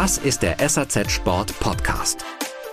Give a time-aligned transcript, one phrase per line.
[0.00, 2.24] Das ist der SAZ Sport Podcast.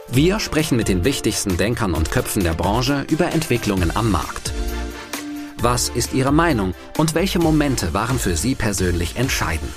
[0.08, 4.54] Wir sprechen mit den wichtigsten Denkern und Köpfen der Branche über Entwicklungen am Markt.
[5.58, 9.74] Was ist Ihre Meinung und welche Momente waren für Sie persönlich entscheidend?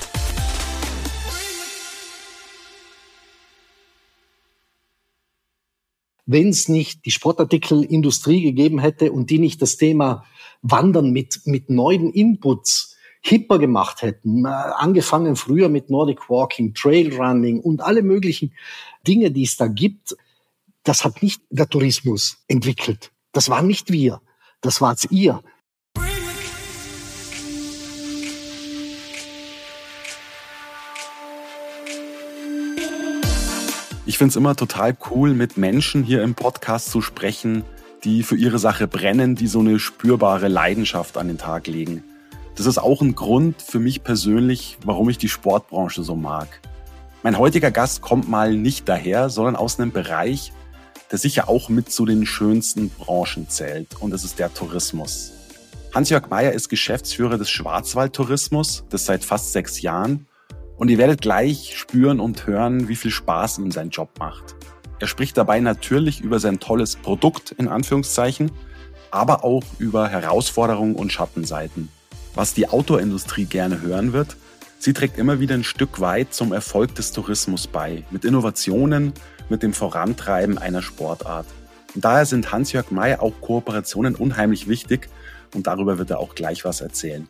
[6.27, 10.27] Wenn es nicht die Sportartikelindustrie gegeben hätte und die nicht das Thema
[10.61, 17.15] Wandern mit, mit neuen Inputs hipper gemacht hätten, äh, angefangen früher mit Nordic Walking, Trail
[17.15, 18.53] Running und alle möglichen
[19.07, 20.17] Dinge, die es da gibt,
[20.85, 23.13] das hat nicht der Tourismus entwickelt.
[23.33, 24.21] Das waren nicht wir,
[24.61, 25.43] das war's ihr.
[34.07, 37.63] Ich finde es immer total cool, mit Menschen hier im Podcast zu sprechen,
[38.05, 42.03] die für ihre Sache brennen, die so eine spürbare Leidenschaft an den Tag legen.
[42.59, 46.61] Das ist auch ein Grund für mich persönlich, warum ich die Sportbranche so mag.
[47.23, 50.53] Mein heutiger Gast kommt mal nicht daher, sondern aus einem Bereich,
[51.13, 55.31] der sicher auch mit zu den schönsten Branchen zählt, und das ist der Tourismus.
[55.95, 60.27] Hans-Jörg Meyer ist Geschäftsführer des Schwarzwaldtourismus, das seit fast sechs Jahren
[60.79, 64.57] und ihr werdet gleich spüren und hören, wie viel Spaß ihm sein Job macht.
[64.99, 68.51] Er spricht dabei natürlich über sein tolles Produkt in Anführungszeichen,
[69.13, 71.89] aber auch über Herausforderungen und Schattenseiten.
[72.35, 74.37] Was die Autoindustrie gerne hören wird,
[74.79, 79.13] sie trägt immer wieder ein Stück weit zum Erfolg des Tourismus bei, mit Innovationen,
[79.49, 81.47] mit dem Vorantreiben einer Sportart.
[81.95, 85.09] Und daher sind Hans-Jörg May auch Kooperationen unheimlich wichtig
[85.55, 87.29] und darüber wird er auch gleich was erzählen.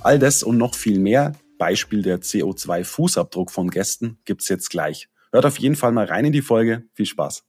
[0.00, 5.08] All das und noch viel mehr Beispiel der CO2-Fußabdruck von Gästen gibt's jetzt gleich.
[5.32, 6.84] Hört auf jeden Fall mal rein in die Folge.
[6.94, 7.44] Viel Spaß.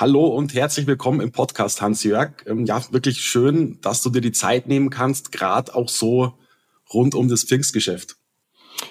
[0.00, 2.30] Hallo und herzlich willkommen im Podcast, Hans-Jörg.
[2.46, 6.38] Ähm, ja, wirklich schön, dass du dir die Zeit nehmen kannst, gerade auch so
[6.94, 8.16] rund um das Pfingstgeschäft.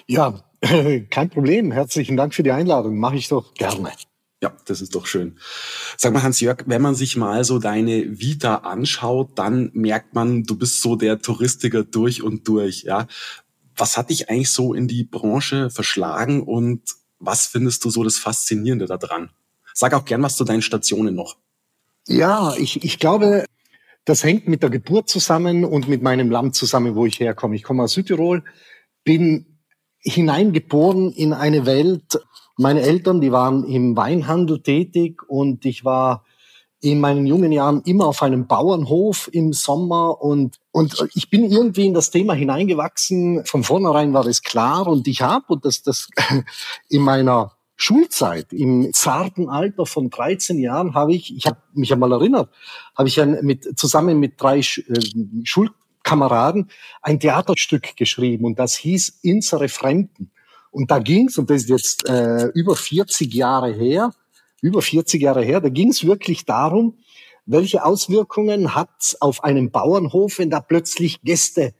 [0.06, 0.44] Ja,
[1.10, 1.72] kein Problem.
[1.72, 2.98] Herzlichen Dank für die Einladung.
[2.98, 3.90] Mache ich doch gerne.
[4.42, 5.38] Ja, das ist doch schön.
[5.96, 10.58] Sag mal, Hans-Jörg, wenn man sich mal so deine Vita anschaut, dann merkt man, du
[10.58, 13.06] bist so der Touristiker durch und durch, ja.
[13.78, 16.82] Was hat dich eigentlich so in die Branche verschlagen und
[17.18, 19.30] was findest du so das Faszinierende daran?
[19.80, 21.36] Sag auch gern was zu deinen Stationen noch.
[22.08, 23.44] Ja, ich, ich glaube,
[24.04, 27.54] das hängt mit der Geburt zusammen und mit meinem Land zusammen, wo ich herkomme.
[27.54, 28.42] Ich komme aus Südtirol,
[29.04, 29.60] bin
[30.00, 32.18] hineingeboren in eine Welt.
[32.56, 36.24] Meine Eltern, die waren im Weinhandel tätig und ich war
[36.80, 41.86] in meinen jungen Jahren immer auf einem Bauernhof im Sommer und, und ich bin irgendwie
[41.86, 43.44] in das Thema hineingewachsen.
[43.44, 46.08] Von vornherein war das klar und ich habe, und das, das
[46.88, 52.10] in meiner Schulzeit, im zarten Alter von 13 Jahren, habe ich, ich habe mich einmal
[52.10, 52.50] erinnert,
[52.96, 56.70] habe ich ein, mit, zusammen mit drei Sch, äh, Schulkameraden
[57.02, 60.32] ein Theaterstück geschrieben und das hieß Insere Fremden.
[60.72, 64.10] Und da ging's und das ist jetzt äh, über 40 Jahre her,
[64.60, 66.98] über 40 Jahre her, da ging es wirklich darum,
[67.46, 71.74] welche Auswirkungen hat auf einem Bauernhof, wenn da plötzlich Gäste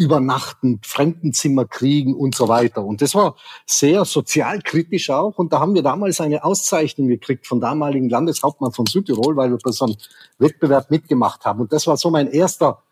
[0.00, 2.82] übernachten, Fremdenzimmer kriegen und so weiter.
[2.82, 5.36] Und das war sehr sozialkritisch auch.
[5.36, 9.58] Und da haben wir damals eine Auszeichnung gekriegt vom damaligen Landeshauptmann von Südtirol, weil wir
[9.62, 9.96] bei so einem
[10.38, 11.60] Wettbewerb mitgemacht haben.
[11.60, 12.82] Und das war so mein erster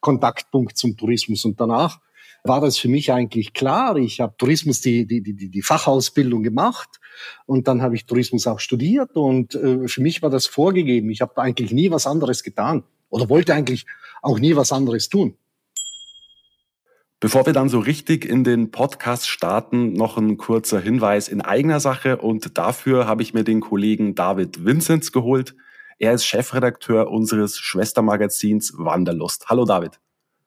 [0.00, 1.46] Kontaktpunkt zum Tourismus.
[1.46, 2.00] Und danach
[2.44, 3.96] war das für mich eigentlich klar.
[3.96, 7.00] Ich habe Tourismus die, die, die, die Fachausbildung gemacht
[7.46, 11.08] und dann habe ich Tourismus auch studiert und äh, für mich war das vorgegeben.
[11.08, 13.86] Ich habe eigentlich nie was anderes getan oder wollte eigentlich
[14.20, 15.34] auch nie was anderes tun.
[17.20, 21.80] Bevor wir dann so richtig in den Podcast starten, noch ein kurzer Hinweis in eigener
[21.80, 25.56] Sache und dafür habe ich mir den Kollegen David Vinzenz geholt.
[25.98, 29.46] Er ist Chefredakteur unseres Schwestermagazins Wanderlust.
[29.48, 29.98] Hallo David.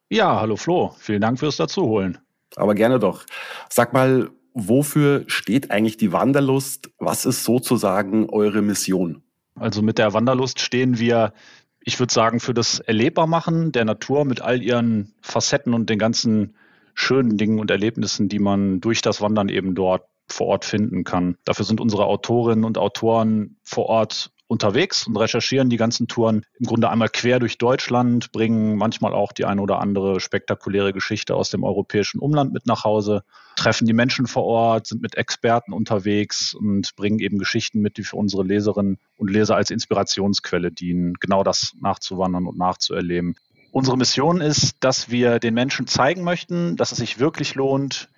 [0.08, 0.96] Ja, hallo Flo.
[0.98, 2.20] Vielen Dank fürs Dazuholen.
[2.56, 3.26] Aber gerne doch.
[3.70, 6.90] Sag mal, wofür steht eigentlich die Wanderlust?
[7.00, 9.24] Was ist sozusagen eure Mission?
[9.56, 11.34] Also mit der Wanderlust stehen wir,
[11.81, 16.56] ich würde sagen, für das Erlebbarmachen der Natur mit all ihren Facetten und den ganzen
[16.94, 21.38] schönen Dingen und Erlebnissen, die man durch das Wandern eben dort vor Ort finden kann.
[21.46, 26.66] Dafür sind unsere Autorinnen und Autoren vor Ort unterwegs und recherchieren die ganzen Touren im
[26.66, 31.52] Grunde einmal quer durch Deutschland, bringen manchmal auch die eine oder andere spektakuläre Geschichte aus
[31.52, 33.24] dem europäischen Umland mit nach Hause,
[33.56, 38.04] treffen die Menschen vor Ort, sind mit Experten unterwegs und bringen eben Geschichten mit, die
[38.04, 43.36] für unsere Leserinnen und Leser als Inspirationsquelle dienen, genau das nachzuwandern und nachzuerleben.
[43.71, 48.09] Unsere Mission ist, dass wir den Menschen zeigen möchten, dass es sich wirklich lohnt,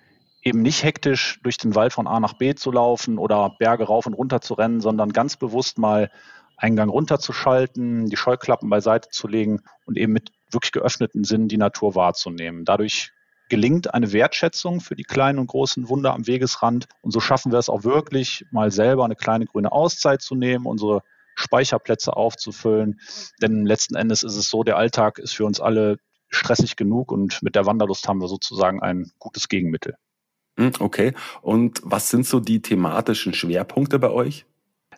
[0.42, 4.06] eben nicht hektisch durch den Wald von A nach B zu laufen oder Berge rauf
[4.06, 6.10] und runter zu rennen, sondern ganz bewusst mal
[6.56, 11.56] einen Gang runterzuschalten, die Scheuklappen beiseite zu legen und eben mit wirklich geöffneten Sinnen die
[11.56, 12.64] Natur wahrzunehmen.
[12.64, 13.12] Dadurch
[13.48, 16.86] gelingt eine Wertschätzung für die kleinen und großen Wunder am Wegesrand.
[17.00, 20.66] Und so schaffen wir es auch wirklich, mal selber eine kleine grüne Auszeit zu nehmen,
[20.66, 21.02] unsere
[21.34, 23.00] Speicherplätze aufzufüllen.
[23.40, 25.98] Denn letzten Endes ist es so, der Alltag ist für uns alle
[26.28, 29.96] stressig genug und mit der Wanderlust haben wir sozusagen ein gutes Gegenmittel.
[30.58, 31.14] Hm, okay.
[31.42, 34.46] Und was sind so die thematischen Schwerpunkte bei euch?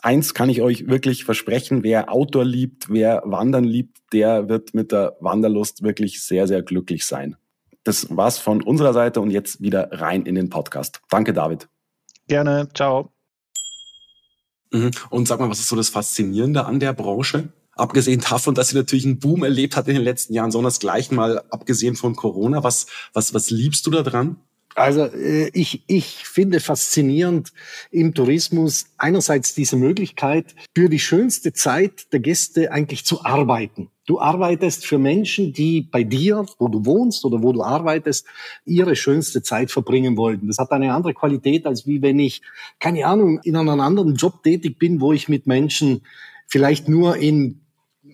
[0.02, 4.92] Eins kann ich euch wirklich versprechen, wer Outdoor liebt, wer Wandern liebt, der wird mit
[4.92, 7.38] der Wanderlust wirklich sehr, sehr glücklich sein.
[7.84, 11.02] Das war's von unserer Seite und jetzt wieder rein in den Podcast.
[11.10, 11.68] Danke, David.
[12.28, 12.68] Gerne.
[12.74, 13.12] Ciao.
[14.72, 14.92] Mhm.
[15.10, 17.50] Und sag mal, was ist so das Faszinierende an der Branche?
[17.73, 20.79] Abgesehen davon, dass sie natürlich einen Boom erlebt hat in den letzten Jahren, sondern das
[20.79, 22.63] gleich mal abgesehen von Corona.
[22.63, 24.38] Was, was, was liebst du da dran?
[24.75, 27.51] Also äh, ich, ich finde faszinierend
[27.91, 33.89] im Tourismus einerseits diese Möglichkeit, für die schönste Zeit der Gäste eigentlich zu arbeiten.
[34.07, 38.25] Du arbeitest für Menschen, die bei dir, wo du wohnst oder wo du arbeitest,
[38.65, 40.47] ihre schönste Zeit verbringen wollten.
[40.47, 42.41] Das hat eine andere Qualität, als wie wenn ich,
[42.79, 46.01] keine Ahnung, in einem anderen Job tätig bin, wo ich mit Menschen
[46.51, 47.62] vielleicht nur in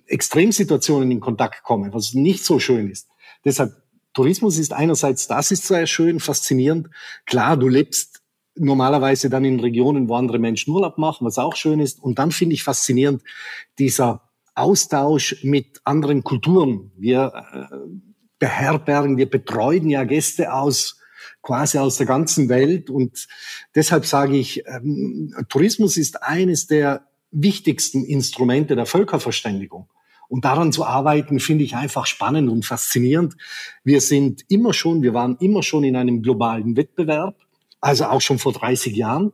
[0.06, 3.10] Extremsituationen in Kontakt komme, was nicht so schön ist.
[3.44, 3.74] Deshalb,
[4.13, 6.89] Tourismus ist einerseits, das ist sehr schön, faszinierend.
[7.25, 8.22] Klar, du lebst
[8.56, 12.01] normalerweise dann in Regionen, wo andere Menschen Urlaub machen, was auch schön ist.
[12.01, 13.24] Und dann finde ich faszinierend
[13.80, 14.22] dieser
[14.56, 16.92] Austausch mit anderen Kulturen.
[16.95, 17.75] Wir äh,
[18.40, 21.00] beherbergen, wir betreuen ja Gäste aus
[21.42, 22.90] quasi aus der ganzen Welt.
[22.90, 23.28] Und
[23.75, 29.90] deshalb sage ich, ähm, Tourismus ist eines der wichtigsten Instrumente der Völkerverständigung.
[30.30, 33.36] Und daran zu arbeiten, finde ich einfach spannend und faszinierend.
[33.84, 37.38] Wir sind immer schon, wir waren immer schon in einem globalen Wettbewerb,
[37.80, 39.32] also auch schon vor 30 Jahren.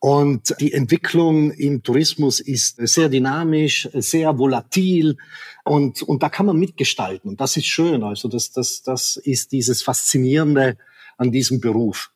[0.00, 5.16] Und die Entwicklung im Tourismus ist sehr dynamisch, sehr volatil
[5.64, 7.28] und, und da kann man mitgestalten.
[7.28, 8.04] Und das ist schön.
[8.04, 10.78] Also das, das, das ist dieses Faszinierende
[11.16, 12.12] an diesem Beruf.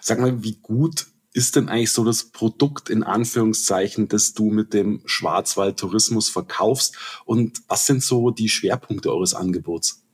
[0.00, 4.72] Sag mal, wie gut ist denn eigentlich so das Produkt in Anführungszeichen, das du mit
[4.72, 6.96] dem Schwarzwald Tourismus verkaufst?
[7.26, 10.04] Und was sind so die Schwerpunkte eures Angebots?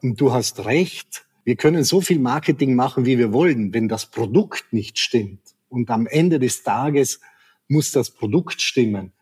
[0.00, 1.26] Du hast recht.
[1.44, 5.40] Wir können so viel Marketing machen, wie wir wollen, wenn das Produkt nicht stimmt.
[5.68, 7.20] Und am Ende des Tages
[7.66, 9.12] muss das Produkt stimmen.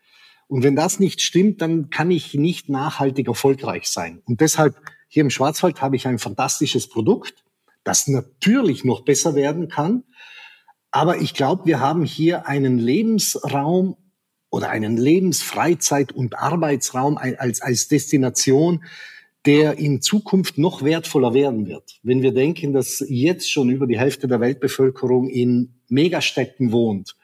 [0.47, 4.21] Und wenn das nicht stimmt, dann kann ich nicht nachhaltig erfolgreich sein.
[4.25, 7.43] Und deshalb hier im Schwarzwald habe ich ein fantastisches Produkt,
[7.83, 10.03] das natürlich noch besser werden kann.
[10.91, 13.97] Aber ich glaube, wir haben hier einen Lebensraum
[14.49, 18.83] oder einen Lebensfreizeit- und Arbeitsraum als, als Destination,
[19.45, 21.99] der in Zukunft noch wertvoller werden wird.
[22.03, 27.15] Wenn wir denken, dass jetzt schon über die Hälfte der Weltbevölkerung in Megastädten wohnt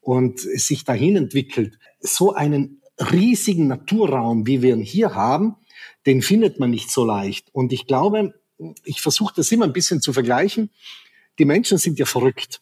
[0.00, 5.56] und sich dahin entwickelt, so einen riesigen Naturraum, wie wir ihn hier haben,
[6.06, 7.48] den findet man nicht so leicht.
[7.52, 8.34] Und ich glaube,
[8.84, 10.70] ich versuche das immer ein bisschen zu vergleichen.
[11.38, 12.60] Die Menschen sind ja verrückt.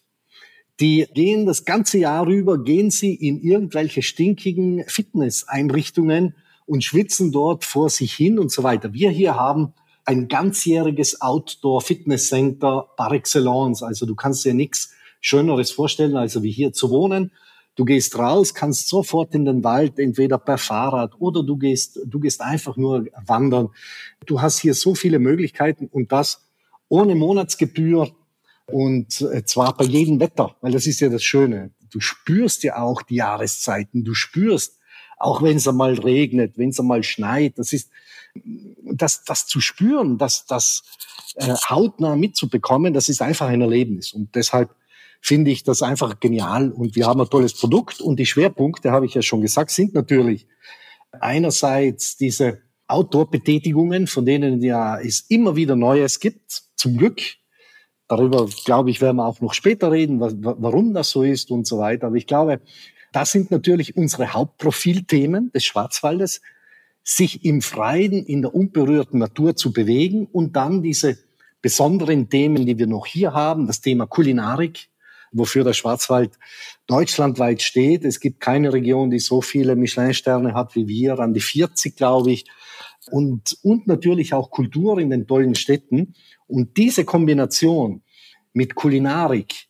[0.83, 6.35] Die gehen das ganze Jahr über, gehen sie in irgendwelche stinkigen Fitnesseinrichtungen
[6.65, 8.91] und schwitzen dort vor sich hin und so weiter.
[8.91, 9.71] Wir hier haben
[10.03, 13.81] ein ganzjähriges Outdoor-Fitness-Center par excellence.
[13.81, 17.31] Also du kannst dir nichts Schöneres vorstellen, als wie hier zu wohnen.
[17.75, 22.19] Du gehst raus, kannst sofort in den Wald, entweder per Fahrrad oder du gehst, du
[22.19, 23.69] gehst einfach nur wandern.
[24.25, 26.45] Du hast hier so viele Möglichkeiten und das
[26.89, 28.11] ohne Monatsgebühr,
[28.65, 31.71] und äh, zwar bei jedem Wetter, weil das ist ja das Schöne.
[31.89, 34.03] Du spürst ja auch die Jahreszeiten.
[34.03, 34.79] Du spürst,
[35.17, 37.91] auch wenn es einmal regnet, wenn es einmal schneit, das ist,
[38.83, 40.83] das, das zu spüren, das, das
[41.35, 44.13] äh, hautnah mitzubekommen, das ist einfach ein Erlebnis.
[44.13, 44.75] Und deshalb
[45.21, 46.71] finde ich das einfach genial.
[46.71, 48.01] Und wir haben ein tolles Produkt.
[48.01, 50.47] Und die Schwerpunkte, habe ich ja schon gesagt, sind natürlich
[51.11, 57.21] einerseits diese Outdoor-Betätigungen, von denen ja es immer wieder Neues gibt, zum Glück.
[58.15, 61.79] Darüber, glaube ich, werden wir auch noch später reden, warum das so ist und so
[61.79, 62.05] weiter.
[62.05, 62.61] Aber ich glaube,
[63.11, 66.41] das sind natürlich unsere Hauptprofilthemen des Schwarzwaldes,
[67.03, 71.17] sich im Freien, in der unberührten Natur zu bewegen und dann diese
[71.63, 74.89] besonderen Themen, die wir noch hier haben, das Thema Kulinarik,
[75.31, 76.37] wofür der Schwarzwald
[76.85, 78.05] deutschlandweit steht.
[78.05, 82.31] Es gibt keine Region, die so viele Michelin-Sterne hat wie wir, an die 40, glaube
[82.31, 82.45] ich.
[83.09, 86.13] und, und natürlich auch Kultur in den tollen Städten.
[86.45, 88.02] Und diese Kombination
[88.53, 89.67] mit Kulinarik,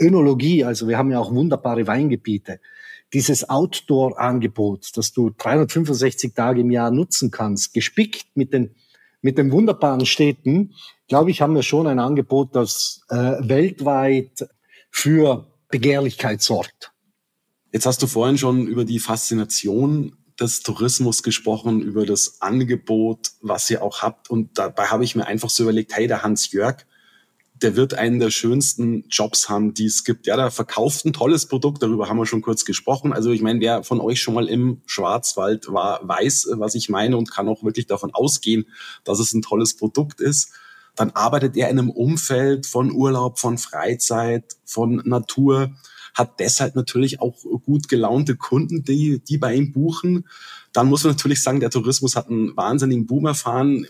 [0.00, 2.60] Önologie, also wir haben ja auch wunderbare Weingebiete,
[3.12, 8.74] dieses Outdoor-Angebot, das du 365 Tage im Jahr nutzen kannst, gespickt mit den,
[9.22, 10.74] mit den wunderbaren Städten,
[11.08, 14.48] glaube ich, haben wir schon ein Angebot, das äh, weltweit
[14.90, 16.92] für Begehrlichkeit sorgt.
[17.72, 23.68] Jetzt hast du vorhin schon über die Faszination des Tourismus gesprochen, über das Angebot, was
[23.70, 24.30] ihr auch habt.
[24.30, 26.86] Und dabei habe ich mir einfach so überlegt, hey, der Hans Jörg,
[27.62, 30.26] der wird einen der schönsten Jobs haben, die es gibt.
[30.26, 33.12] Ja, der verkauft ein tolles Produkt, darüber haben wir schon kurz gesprochen.
[33.12, 37.16] Also ich meine, wer von euch schon mal im Schwarzwald war, weiß, was ich meine
[37.16, 38.66] und kann auch wirklich davon ausgehen,
[39.04, 40.52] dass es ein tolles Produkt ist.
[40.94, 45.72] Dann arbeitet er in einem Umfeld von Urlaub, von Freizeit, von Natur,
[46.14, 50.26] hat deshalb natürlich auch gut gelaunte Kunden, die, die bei ihm buchen.
[50.72, 53.86] Dann muss man natürlich sagen, der Tourismus hat einen wahnsinnigen Boom erfahren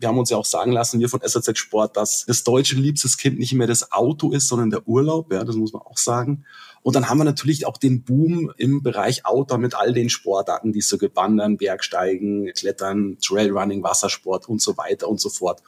[0.00, 3.16] wir haben uns ja auch sagen lassen, wir von SAZ Sport, dass das deutsche liebstes
[3.16, 5.32] Kind nicht mehr das Auto ist, sondern der Urlaub.
[5.32, 6.44] Ja, das muss man auch sagen.
[6.82, 10.72] Und dann haben wir natürlich auch den Boom im Bereich Outdoor mit all den Sportarten,
[10.72, 15.62] die so gewandern, Bergsteigen, Klettern, Trailrunning, Wassersport und so weiter und so fort.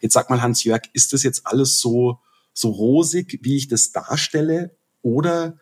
[0.00, 2.18] Jetzt sag mal, Hans-Jörg, ist das jetzt alles so,
[2.54, 4.74] so rosig, wie ich das darstelle?
[5.02, 5.58] Oder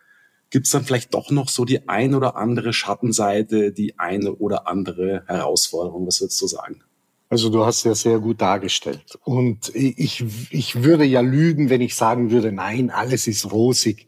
[0.51, 4.69] gibt es dann vielleicht doch noch so die ein oder andere Schattenseite, die eine oder
[4.69, 6.07] andere Herausforderung?
[6.07, 6.85] Was würdest du sagen?
[7.33, 9.19] Also du hast ja sehr gut dargestellt.
[9.25, 14.07] Und ich, ich würde ja lügen, wenn ich sagen würde, nein, alles ist rosig.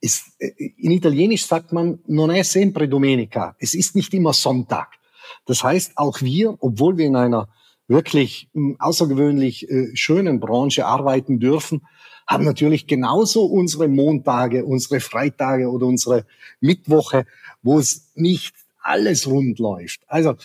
[0.00, 3.54] Ist, in Italienisch sagt man, non è sempre domenica.
[3.58, 4.88] Es ist nicht immer Sonntag.
[5.44, 7.50] Das heißt, auch wir, obwohl wir in einer
[7.88, 11.82] wirklich hm, außergewöhnlich äh, schönen Branche arbeiten dürfen,
[12.26, 16.24] haben natürlich genauso unsere Montage, unsere Freitage oder unsere
[16.60, 17.26] Mittwoche,
[17.62, 20.00] wo es nicht alles rund läuft.
[20.06, 20.36] Also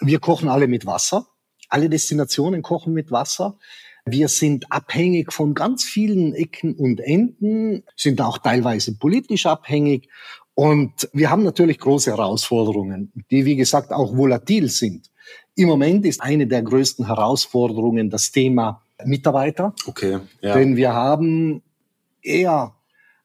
[0.00, 1.28] wir kochen alle mit Wasser
[1.68, 3.56] alle Destinationen kochen mit Wasser.
[4.04, 10.08] Wir sind abhängig von ganz vielen Ecken und Enden, sind auch teilweise politisch abhängig.
[10.54, 15.10] Und wir haben natürlich große Herausforderungen, die, wie gesagt, auch volatil sind.
[15.54, 19.74] Im Moment ist eine der größten Herausforderungen das Thema Mitarbeiter.
[19.86, 20.18] Okay.
[20.40, 20.54] Ja.
[20.54, 21.62] Denn wir haben
[22.22, 22.74] eher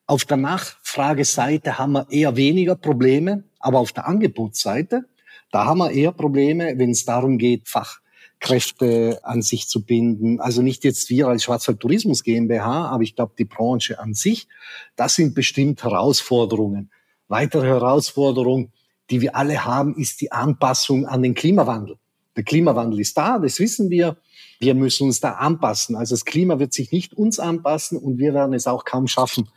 [0.05, 5.05] auf der Nachfrageseite haben wir eher weniger Probleme, aber auf der Angebotsseite,
[5.51, 7.99] da haben wir eher Probleme, wenn es darum geht, Fach
[8.43, 10.41] Kräfte an sich zu binden.
[10.41, 14.49] Also nicht jetzt wir als Schwarzwald Tourismus GmbH, aber ich glaube die Branche an sich.
[14.97, 16.91] Das sind bestimmt Herausforderungen.
[17.29, 18.73] Weitere Herausforderung,
[19.09, 21.95] die wir alle haben, ist die Anpassung an den Klimawandel.
[22.35, 24.17] Der Klimawandel ist da, das wissen wir.
[24.59, 25.95] Wir müssen uns da anpassen.
[25.95, 29.47] Also das Klima wird sich nicht uns anpassen und wir werden es auch kaum schaffen,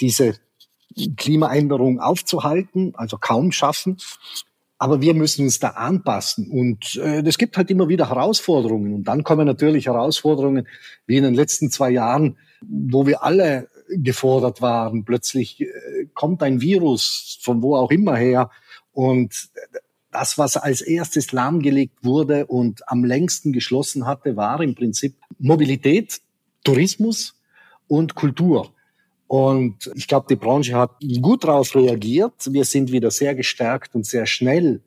[0.00, 0.38] diese
[1.16, 3.98] Klimaänderung aufzuhalten, also kaum schaffen.
[4.82, 6.50] Aber wir müssen uns da anpassen.
[6.50, 8.94] Und äh, das gibt halt immer wieder Herausforderungen.
[8.94, 10.66] Und dann kommen natürlich Herausforderungen
[11.06, 15.04] wie in den letzten zwei Jahren, wo wir alle gefordert waren.
[15.04, 15.66] Plötzlich äh,
[16.14, 18.50] kommt ein Virus von wo auch immer her.
[18.92, 19.50] Und
[20.10, 26.22] das, was als erstes lahmgelegt wurde und am längsten geschlossen hatte, war im Prinzip Mobilität,
[26.64, 27.38] Tourismus
[27.86, 28.72] und Kultur.
[29.30, 32.52] Und ich glaube, die Branche hat gut darauf reagiert.
[32.52, 34.82] Wir sind wieder sehr gestärkt und sehr schnell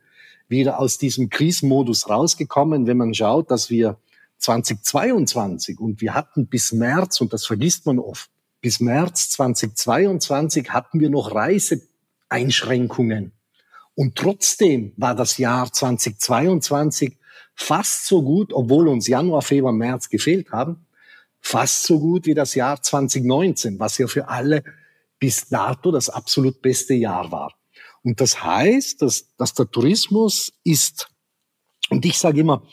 [0.49, 3.95] wieder aus diesem Krisenmodus rausgekommen, wenn man schaut, dass wir
[4.39, 10.99] 2022 und wir hatten bis März, und das vergisst man oft, bis März 2022 hatten
[10.99, 13.31] wir noch Reiseeinschränkungen.
[13.95, 17.17] Und trotzdem war das Jahr 2022
[17.55, 20.85] fast so gut, obwohl uns Januar, Februar, März gefehlt haben,
[21.43, 24.63] fast so gut wie das Jahr 2019, was ja für alle
[25.19, 27.53] bis dato das absolut beste Jahr war.
[28.01, 31.09] Und das heißt, dass, dass der Tourismus ist,
[31.89, 32.63] und ich sage immer,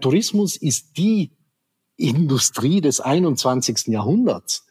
[0.00, 1.30] Tourismus ist die
[1.96, 3.88] Industrie des 21.
[3.88, 4.66] Jahrhunderts.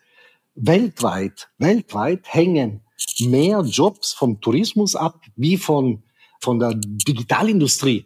[0.55, 2.81] Weltweit, weltweit hängen
[3.19, 6.03] mehr Jobs vom Tourismus ab wie von,
[6.39, 8.05] von der Digitalindustrie.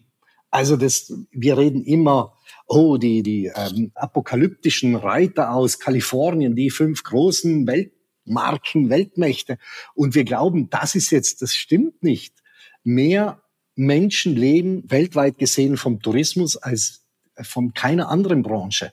[0.50, 2.34] Also das, wir reden immer
[2.70, 9.58] oh, die, die ähm, apokalyptischen Reiter aus Kalifornien, die fünf großen Weltmarken, Weltmächte.
[9.96, 12.36] Und wir glauben, das ist jetzt, das stimmt nicht.
[12.84, 13.42] Mehr
[13.76, 17.06] Menschen leben weltweit gesehen vom Tourismus als
[17.42, 18.92] von keiner anderen Branche.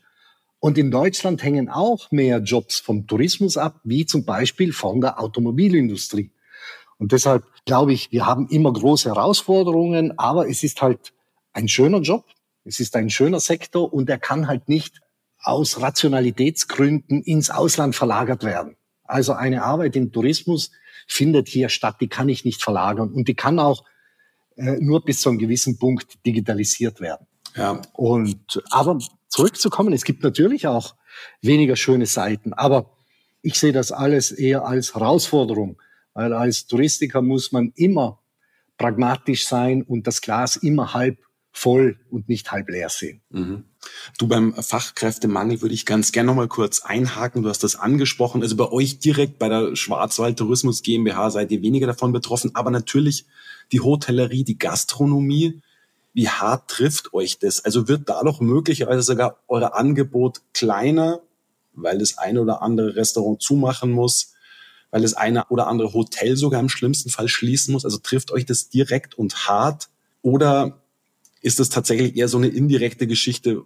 [0.59, 5.21] Und in Deutschland hängen auch mehr Jobs vom Tourismus ab, wie zum Beispiel von der
[5.21, 6.33] Automobilindustrie.
[6.99, 11.13] Und deshalb glaube ich, wir haben immer große Herausforderungen, aber es ist halt
[11.53, 12.25] ein schöner Job.
[12.67, 15.01] Es ist ein schöner Sektor und er kann halt nicht
[15.39, 18.77] aus Rationalitätsgründen ins Ausland verlagert werden.
[19.05, 20.73] Also eine Arbeit im Tourismus
[21.07, 23.85] findet hier statt, die kann ich nicht verlagern und die kann auch
[24.57, 27.29] äh, nur bis zu einem gewissen Punkt digitalisiert werden.
[27.55, 27.81] Ja.
[27.93, 30.97] Und, aber zurückzukommen, es gibt natürlich auch
[31.41, 32.97] weniger schöne Seiten, aber
[33.43, 35.81] ich sehe das alles eher als Herausforderung,
[36.15, 38.21] weil als Touristiker muss man immer
[38.77, 41.19] pragmatisch sein und das Glas immer halb
[41.57, 43.23] voll und nicht halb leer sehen.
[43.31, 43.65] Mhm.
[44.19, 47.43] Du beim Fachkräftemangel würde ich ganz gerne noch mal kurz einhaken.
[47.43, 48.43] Du hast das angesprochen.
[48.43, 52.71] Also bei euch direkt bei der Schwarzwald Tourismus GmbH seid ihr weniger davon betroffen, aber
[52.71, 53.25] natürlich
[53.73, 55.63] die Hotellerie, die Gastronomie.
[56.13, 57.65] Wie hart trifft euch das?
[57.65, 61.21] Also wird da doch möglicherweise sogar euer Angebot kleiner,
[61.73, 64.35] weil das eine oder andere Restaurant zumachen muss,
[64.91, 67.87] weil das eine oder andere Hotel sogar im schlimmsten Fall schließen muss?
[67.87, 69.89] Also trifft euch das direkt und hart?
[70.23, 70.83] Oder
[71.41, 73.63] ist das tatsächlich eher so eine indirekte Geschichte,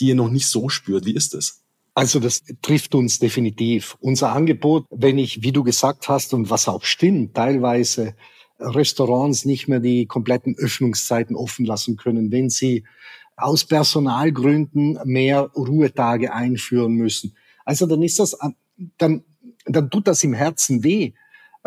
[0.00, 1.04] die ihr noch nicht so spürt?
[1.04, 1.64] Wie ist es?
[1.94, 3.96] Also das trifft uns definitiv.
[4.00, 8.14] Unser Angebot, wenn ich, wie du gesagt hast und was auch stimmt, teilweise
[8.60, 12.84] Restaurants nicht mehr die kompletten Öffnungszeiten offen lassen können, wenn sie
[13.36, 17.36] aus Personalgründen mehr Ruhetage einführen müssen.
[17.64, 18.36] Also dann ist das,
[18.96, 19.24] dann,
[19.64, 21.14] dann tut das im Herzen weh,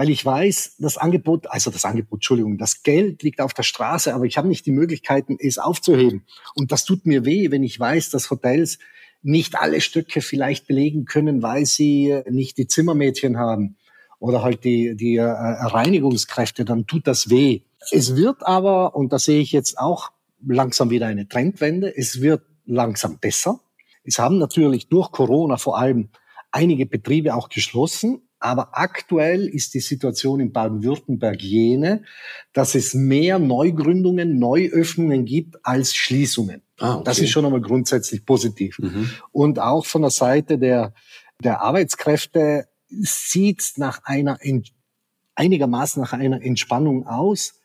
[0.01, 4.15] weil ich weiß, das Angebot, also das Angebot, Entschuldigung, das Geld liegt auf der Straße,
[4.15, 6.25] aber ich habe nicht die Möglichkeiten, es aufzuheben.
[6.55, 8.79] Und das tut mir weh, wenn ich weiß, dass Hotels
[9.22, 13.77] nicht alle Stücke vielleicht belegen können, weil sie nicht die Zimmermädchen haben
[14.17, 17.62] oder halt die, die äh, Reinigungskräfte, dann tut das weh.
[17.91, 20.10] Es wird aber, und da sehe ich jetzt auch
[20.43, 23.60] langsam wieder eine Trendwende, es wird langsam besser.
[24.03, 26.10] Es haben natürlich durch Corona vor allem
[26.50, 32.03] einige Betriebe auch geschlossen, aber aktuell ist die Situation in Baden-Württemberg jene,
[32.53, 36.63] dass es mehr Neugründungen, Neuöffnungen gibt als Schließungen.
[36.79, 37.03] Ah, okay.
[37.05, 38.79] Das ist schon einmal grundsätzlich positiv.
[38.79, 39.12] Mhm.
[39.31, 40.93] Und auch von der Seite der,
[41.39, 44.39] der Arbeitskräfte sieht nach einer
[45.36, 47.62] einigermaßen nach einer Entspannung aus.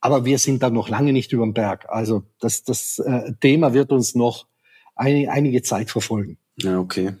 [0.00, 1.86] Aber wir sind da noch lange nicht über dem Berg.
[1.88, 4.46] Also das, das äh, Thema wird uns noch
[4.94, 6.38] eine, einige Zeit verfolgen.
[6.56, 7.14] Ja, okay.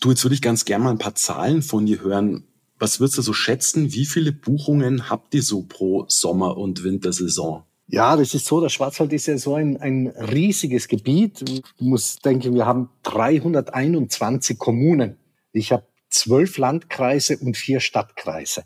[0.00, 2.44] Du, jetzt würde ich ganz gerne mal ein paar Zahlen von dir hören.
[2.78, 3.92] Was würdest du so schätzen?
[3.92, 7.64] Wie viele Buchungen habt ihr so pro Sommer- und Wintersaison?
[7.88, 8.60] Ja, das ist so.
[8.60, 11.40] Der Schwarzwald ist ja so ein, ein riesiges Gebiet.
[11.40, 15.16] Du musst denken, wir haben 321 Kommunen.
[15.52, 18.64] Ich habe zwölf Landkreise und vier Stadtkreise.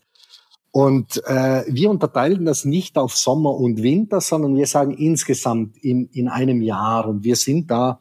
[0.72, 6.08] Und äh, wir unterteilen das nicht auf Sommer und Winter, sondern wir sagen insgesamt in,
[6.08, 7.08] in einem Jahr.
[7.08, 8.00] Und wir sind da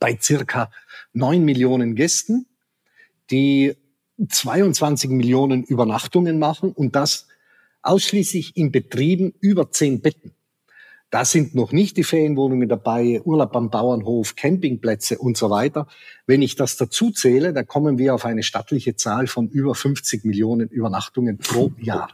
[0.00, 0.70] bei circa
[1.12, 2.46] neun Millionen Gästen
[3.30, 3.76] die
[4.28, 7.26] 22 Millionen Übernachtungen machen und das
[7.82, 10.32] ausschließlich in Betrieben über zehn Betten.
[11.10, 15.86] Da sind noch nicht die Ferienwohnungen dabei, Urlaub am Bauernhof, Campingplätze und so weiter.
[16.26, 20.24] Wenn ich das dazu zähle, dann kommen wir auf eine stattliche Zahl von über 50
[20.24, 22.10] Millionen Übernachtungen pro Jahr.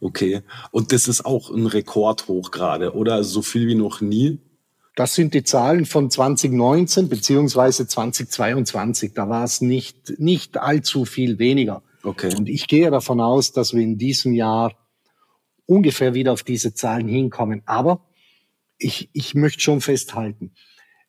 [0.00, 0.42] Okay.
[0.70, 3.24] Und das ist auch ein Rekordhoch gerade, oder?
[3.24, 4.38] So viel wie noch nie?
[4.98, 9.12] Das sind die Zahlen von 2019 beziehungsweise 2022.
[9.14, 11.84] Da war es nicht, nicht allzu viel weniger.
[12.02, 12.34] Okay.
[12.34, 14.76] Und ich gehe davon aus, dass wir in diesem Jahr
[15.66, 17.62] ungefähr wieder auf diese Zahlen hinkommen.
[17.64, 18.08] Aber
[18.76, 20.50] ich, ich möchte schon festhalten.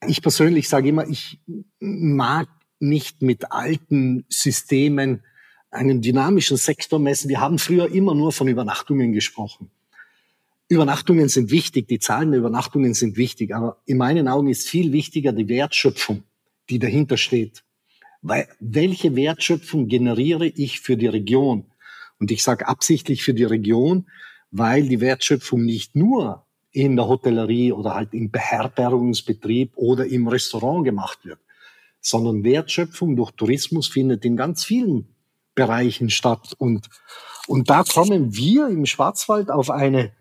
[0.06, 1.40] Ich persönlich sage immer, ich
[1.80, 2.48] mag
[2.80, 5.24] nicht mit alten Systemen
[5.72, 7.28] einen dynamischen Sektor messen.
[7.28, 9.72] Wir haben früher immer nur von Übernachtungen gesprochen.
[10.70, 14.92] Übernachtungen sind wichtig, die Zahlen der Übernachtungen sind wichtig, aber in meinen Augen ist viel
[14.92, 16.24] wichtiger die Wertschöpfung,
[16.70, 17.64] die dahinter steht.
[18.22, 21.66] Weil welche Wertschöpfung generiere ich für die Region?
[22.20, 24.08] Und ich sage absichtlich für die Region,
[24.52, 30.86] weil die Wertschöpfung nicht nur in der Hotellerie oder halt im Beherbergungsbetrieb oder im Restaurant
[30.86, 31.40] gemacht wird,
[32.00, 35.16] sondern Wertschöpfung durch Tourismus findet in ganz vielen
[35.56, 36.54] Bereichen statt.
[36.60, 36.90] Und,
[37.48, 40.12] und da kommen wir im Schwarzwald auf eine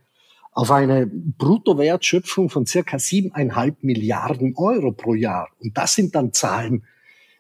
[0.59, 5.51] auf eine Bruttowertschöpfung von circa siebeneinhalb Milliarden Euro pro Jahr.
[5.61, 6.85] Und das sind dann Zahlen,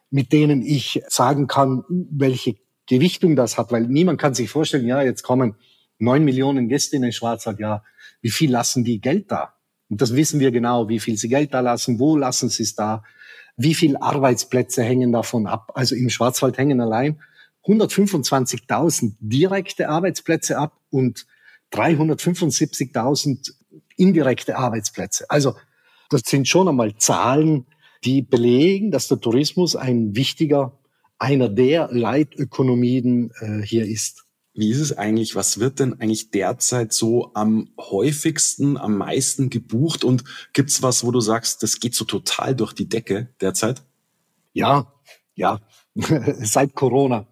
[0.08, 2.54] mit denen ich sagen kann, welche
[2.86, 5.56] Gewichtung das hat, weil niemand kann sich vorstellen, ja, jetzt kommen
[5.98, 7.82] neun Millionen Gäste in den Schwarzwald, ja,
[8.22, 9.54] wie viel lassen die Geld da?
[9.90, 12.76] Und das wissen wir genau, wie viel sie Geld da lassen, wo lassen sie es
[12.76, 13.02] da,
[13.56, 15.72] wie viel Arbeitsplätze hängen davon ab.
[15.74, 17.20] Also im Schwarzwald hängen allein
[17.64, 21.26] 125.000 direkte Arbeitsplätze ab und
[21.72, 23.52] 375.000
[23.96, 25.28] indirekte Arbeitsplätze.
[25.28, 25.54] Also
[26.10, 27.66] das sind schon einmal Zahlen,
[28.04, 30.78] die belegen, dass der Tourismus ein wichtiger,
[31.18, 34.24] einer der Leitökonomien äh, hier ist.
[34.54, 35.36] Wie ist es eigentlich?
[35.36, 40.04] Was wird denn eigentlich derzeit so am häufigsten, am meisten gebucht?
[40.04, 43.82] Und gibt's was, wo du sagst, das geht so total durch die Decke derzeit?
[44.52, 44.92] Ja,
[45.34, 45.60] ja,
[46.40, 47.26] seit Corona.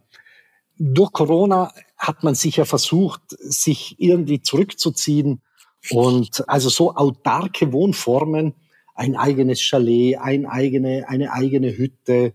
[0.79, 5.43] Durch Corona hat man sich ja versucht, sich irgendwie zurückzuziehen
[5.91, 8.55] und also so autarke Wohnformen
[8.95, 12.33] ein eigenes Chalet, ein eigene, eine eigene Hütte,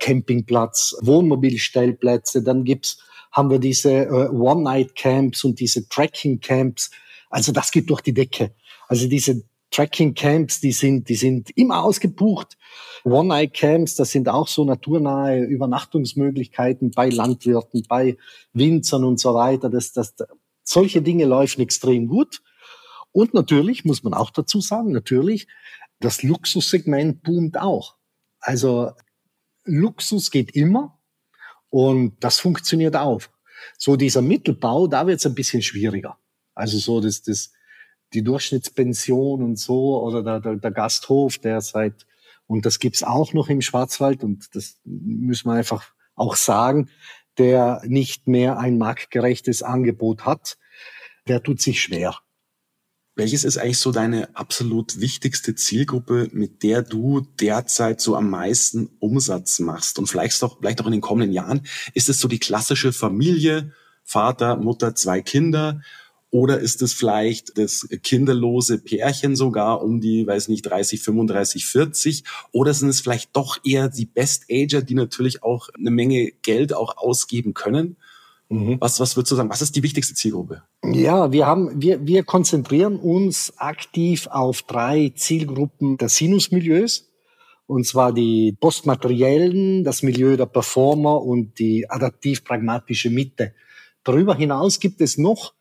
[0.00, 2.42] Campingplatz, Wohnmobilstellplätze.
[2.42, 2.98] Dann gibt's,
[3.32, 6.92] haben wir diese äh, One-Night-Camps und diese Trekking-Camps.
[7.30, 8.54] Also das geht durch die Decke.
[8.86, 9.42] Also diese
[9.74, 12.56] Trekking-Camps, die sind, die sind immer ausgebucht.
[13.02, 18.16] One-Night-Camps, das sind auch so naturnahe Übernachtungsmöglichkeiten bei Landwirten, bei
[18.52, 19.68] Winzern und so weiter.
[19.70, 20.14] Das, das,
[20.62, 22.40] solche Dinge laufen extrem gut.
[23.10, 25.48] Und natürlich muss man auch dazu sagen, natürlich,
[25.98, 27.96] das Luxussegment boomt auch.
[28.38, 28.92] Also
[29.64, 31.00] Luxus geht immer
[31.70, 33.22] und das funktioniert auch.
[33.76, 36.18] So dieser Mittelbau, da wird es ein bisschen schwieriger.
[36.54, 37.53] Also so das, das,
[38.14, 42.06] die Durchschnittspension und so oder der, der, der Gasthof, der seit,
[42.46, 46.88] und das gibt's auch noch im Schwarzwald und das müssen wir einfach auch sagen,
[47.38, 50.56] der nicht mehr ein marktgerechtes Angebot hat,
[51.26, 52.18] der tut sich schwer.
[53.16, 58.90] Welches ist eigentlich so deine absolut wichtigste Zielgruppe, mit der du derzeit so am meisten
[58.98, 60.00] Umsatz machst?
[60.00, 61.62] Und vielleicht auch, vielleicht auch in den kommenden Jahren,
[61.94, 63.72] ist es so die klassische Familie,
[64.02, 65.80] Vater, Mutter, zwei Kinder?
[66.34, 72.24] Oder ist es vielleicht das kinderlose Pärchen sogar um die, weiß nicht, 30, 35, 40?
[72.50, 76.96] Oder sind es vielleicht doch eher die Best-Ager, die natürlich auch eine Menge Geld auch
[76.96, 77.98] ausgeben können?
[78.48, 78.78] Mhm.
[78.80, 79.48] Was, was würdest du sagen?
[79.48, 80.64] Was ist die wichtigste Zielgruppe?
[80.82, 87.12] Ja, wir haben, wir, wir konzentrieren uns aktiv auf drei Zielgruppen der Sinusmilieus.
[87.68, 93.54] Und zwar die postmateriellen, das Milieu der Performer und die adaptiv-pragmatische Mitte.
[94.02, 95.54] Darüber hinaus gibt es noch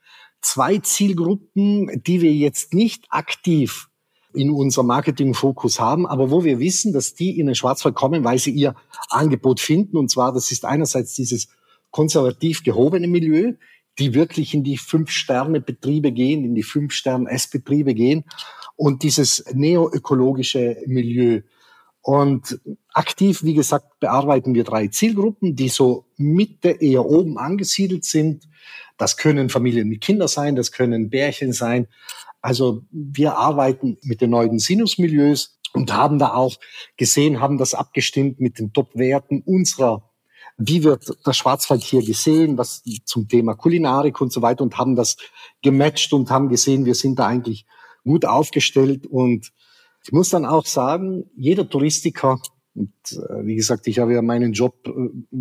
[0.44, 3.90] zwei Zielgruppen, die wir jetzt nicht aktiv
[4.34, 8.40] in unserem Marketingfokus haben, aber wo wir wissen, dass die in den Schwarzwald kommen, weil
[8.40, 8.76] sie ihr
[9.10, 9.98] Angebot finden.
[9.98, 11.50] Und zwar, das ist einerseits dieses
[11.92, 13.54] konservativ gehobene Milieu,
[14.00, 18.24] die wirklich in die Fünf-Sterne-Betriebe gehen, in die Fünf-Sterne-Essbetriebe gehen
[18.76, 21.42] und dieses neoökologische Milieu.
[22.02, 22.60] Und
[22.92, 28.50] aktiv, wie gesagt, bearbeiten wir drei Zielgruppen, die so Mitte eher oben angesiedelt sind.
[29.04, 31.88] Das können Familien mit Kindern sein, das können Bärchen sein.
[32.40, 36.56] Also wir arbeiten mit den neuen Sinusmilieus und haben da auch
[36.96, 40.10] gesehen, haben das abgestimmt mit den Top-Werten unserer
[40.58, 44.96] wie wird der Schwarzwald hier gesehen, was zum Thema Kulinarik und so weiter und haben
[44.96, 45.18] das
[45.62, 47.66] gematcht und haben gesehen, wir sind da eigentlich
[48.06, 49.52] gut aufgestellt und
[50.06, 52.40] ich muss dann auch sagen, jeder Touristiker,
[52.74, 55.36] und äh, wie gesagt, ich habe ja meinen Job äh,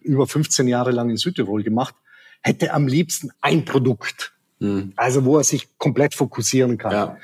[0.00, 1.94] über 15 Jahre lang in Südtirol gemacht,
[2.42, 4.92] hätte am liebsten ein Produkt, mhm.
[4.96, 6.92] also wo er sich komplett fokussieren kann.
[6.92, 7.16] Ja.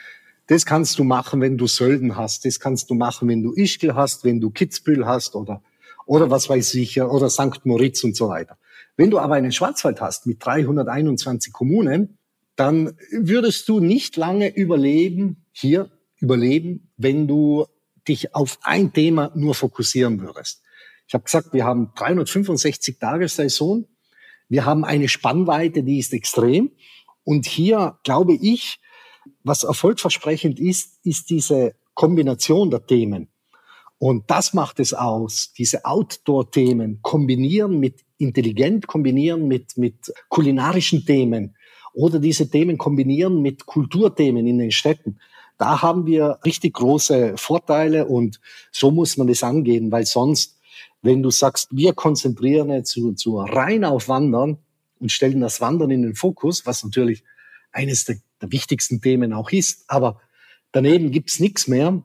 [0.47, 2.45] Das kannst du machen, wenn du Sölden hast.
[2.47, 5.63] Das kannst du machen, wenn du Ischgl hast, wenn du Kitzbühel hast oder
[6.09, 7.65] oder was weiß ich, oder St.
[7.65, 8.57] Moritz und so weiter.
[8.97, 12.17] Wenn du aber einen Schwarzwald hast mit 321 Kommunen,
[12.57, 17.67] dann würdest du nicht lange überleben, hier überleben, wenn du
[18.09, 20.63] dich auf ein Thema nur fokussieren würdest.
[21.07, 23.85] Ich habe gesagt, wir haben 365 Tage Saison.
[24.49, 26.71] Wir haben eine Spannweite, die ist extrem.
[27.25, 28.81] Und hier glaube ich,
[29.45, 33.29] was erfolgversprechend ist, ist diese Kombination der Themen.
[33.99, 41.57] Und das macht es aus, diese Outdoor-Themen kombinieren mit intelligent kombinieren mit, mit kulinarischen Themen
[41.95, 45.19] oder diese Themen kombinieren mit Kulturthemen in den Städten.
[45.57, 50.58] Da haben wir richtig große Vorteile und so muss man es angehen, weil sonst,
[51.03, 54.59] wenn du sagst, wir konzentrieren jetzt zu, zu rein auf Wandern
[54.99, 57.25] und stellen das Wandern in den Fokus, was natürlich
[57.73, 60.21] eines der, der wichtigsten Themen auch ist, aber
[60.73, 62.03] daneben gibt's nichts mehr,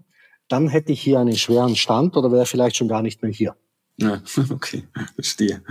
[0.47, 3.55] dann hätte ich hier einen schweren Stand oder wäre vielleicht schon gar nicht mehr hier.
[3.97, 4.83] Ja, okay,
[5.15, 5.63] verstehe.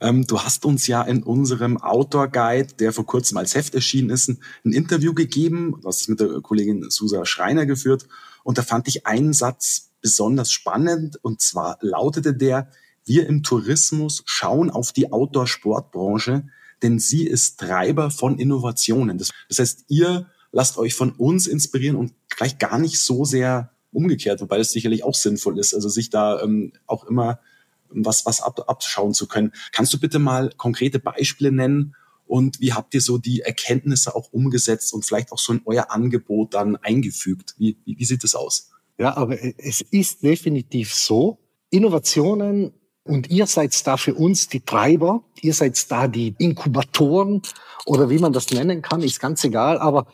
[0.00, 4.10] Ähm, du hast uns ja in unserem Outdoor Guide, der vor kurzem als Heft erschienen
[4.10, 5.80] ist, ein, Interview gegeben.
[5.82, 8.06] Du mit der Kollegin Susa Schreiner geführt.
[8.44, 11.18] Und da fand ich einen Satz besonders spannend.
[11.24, 12.68] Und zwar lautete der,
[13.04, 16.46] wir im Tourismus schauen auf die Outdoor-Sportbranche,
[16.80, 19.18] denn sie ist Treiber von Innovationen.
[19.18, 23.72] Das, das heißt, ihr lasst euch von uns inspirieren und vielleicht gar nicht so sehr
[23.90, 27.40] umgekehrt, wobei es sicherlich auch sinnvoll ist, also sich da ähm, auch immer
[27.88, 29.52] was, was ab, abschauen zu können.
[29.72, 34.32] Kannst du bitte mal konkrete Beispiele nennen und wie habt ihr so die Erkenntnisse auch
[34.32, 37.56] umgesetzt und vielleicht auch so in euer Angebot dann eingefügt?
[37.58, 38.70] Wie, wie, wie sieht es aus?
[38.98, 41.38] Ja, aber es ist definitiv so,
[41.70, 42.72] Innovationen
[43.04, 47.42] und ihr seid da für uns die Treiber, ihr seid da die Inkubatoren
[47.84, 50.06] oder wie man das nennen kann, ist ganz egal, aber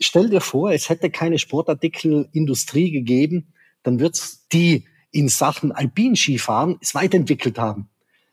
[0.00, 6.78] stell dir vor, es hätte keine Sportartikelindustrie gegeben, dann wird es die in Sachen Alpinskifahren
[6.80, 7.88] es weiterentwickelt haben.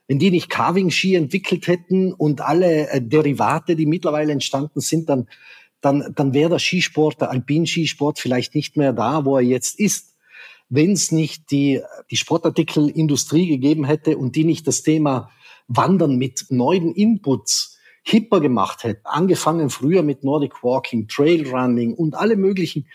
[0.08, 5.30] Wenn die nicht Carving-Ski entwickelt hätten und alle äh, Derivate, die mittlerweile entstanden sind, dann
[5.82, 10.16] dann, dann wäre der Skisport, der Alpinskisport vielleicht nicht mehr da, wo er jetzt ist.
[10.70, 15.30] Wenn es nicht die, die Sportartikelindustrie gegeben hätte und die nicht das Thema
[15.68, 22.16] Wandern mit neuen Inputs hipper gemacht hätte, angefangen früher mit Nordic Walking, Trail Running und
[22.16, 22.88] alle möglichen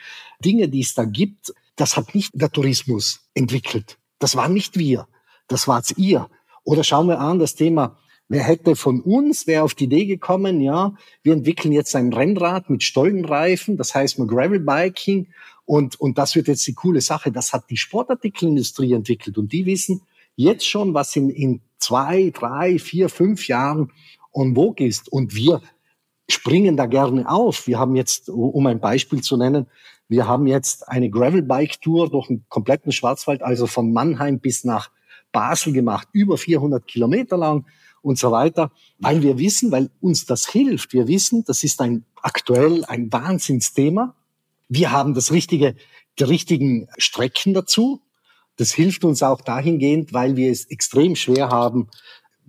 [0.45, 3.99] Dinge, die es da gibt, das hat nicht der Tourismus entwickelt.
[4.19, 5.07] Das waren nicht wir,
[5.49, 6.29] das war's ihr.
[6.65, 10.61] Oder schauen wir an das Thema Wer hätte von uns, wer auf die Idee gekommen,
[10.61, 15.29] ja, wir entwickeln jetzt ein Rennrad mit Stollenreifen, das heißt mal Gravelbiking
[15.65, 17.31] und, und das wird jetzt die coole Sache.
[17.31, 20.03] Das hat die Sportartikelindustrie entwickelt und die wissen
[20.35, 23.93] jetzt schon, was in, in zwei, drei, vier, fünf Jahren
[24.33, 25.11] en vogue ist.
[25.11, 25.61] Und wir
[26.29, 27.67] springen da gerne auf.
[27.67, 29.67] Wir haben jetzt, um ein Beispiel zu nennen,
[30.09, 34.91] wir haben jetzt eine Gravelbike-Tour durch den kompletten Schwarzwald, also von Mannheim bis nach
[35.33, 37.67] Basel gemacht, über 400 Kilometer lang
[38.07, 40.93] und so weiter, weil wir wissen, weil uns das hilft.
[40.93, 44.15] Wir wissen, das ist ein aktuell ein Wahnsinnsthema.
[44.69, 45.75] Wir haben das richtige,
[46.21, 48.01] die richtigen Strecken dazu.
[48.59, 51.89] Das hilft uns auch dahingehend, weil wir es extrem schwer haben,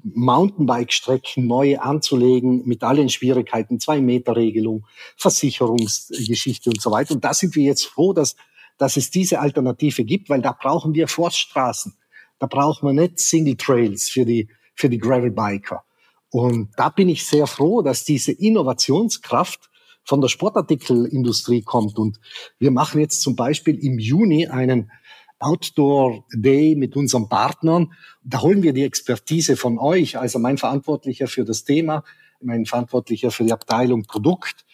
[0.03, 7.15] Mountainbike-Strecken neu anzulegen mit allen Schwierigkeiten, Zwei-Meter-Regelung, Versicherungsgeschichte und so weiter.
[7.15, 8.35] Und da sind wir jetzt froh, dass,
[8.77, 11.97] dass es diese Alternative gibt, weil da brauchen wir Forststraßen.
[12.37, 15.83] Da brauchen wir nicht Single Trails für die, für die Gravelbiker.
[16.31, 19.69] Und da bin ich sehr froh, dass diese Innovationskraft
[20.03, 21.97] von der Sportartikelindustrie kommt.
[21.97, 22.19] Und
[22.59, 24.91] wir machen jetzt zum Beispiel im Juni einen
[25.39, 27.93] Outdoor Day mit unseren Partnern.
[28.23, 32.03] Da holen wir die Expertise von euch, also mein Verantwortlicher für das Thema,
[32.41, 34.65] mein Verantwortlicher für die Abteilung Produkt.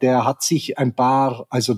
[0.00, 1.76] Der hat sich ein paar, also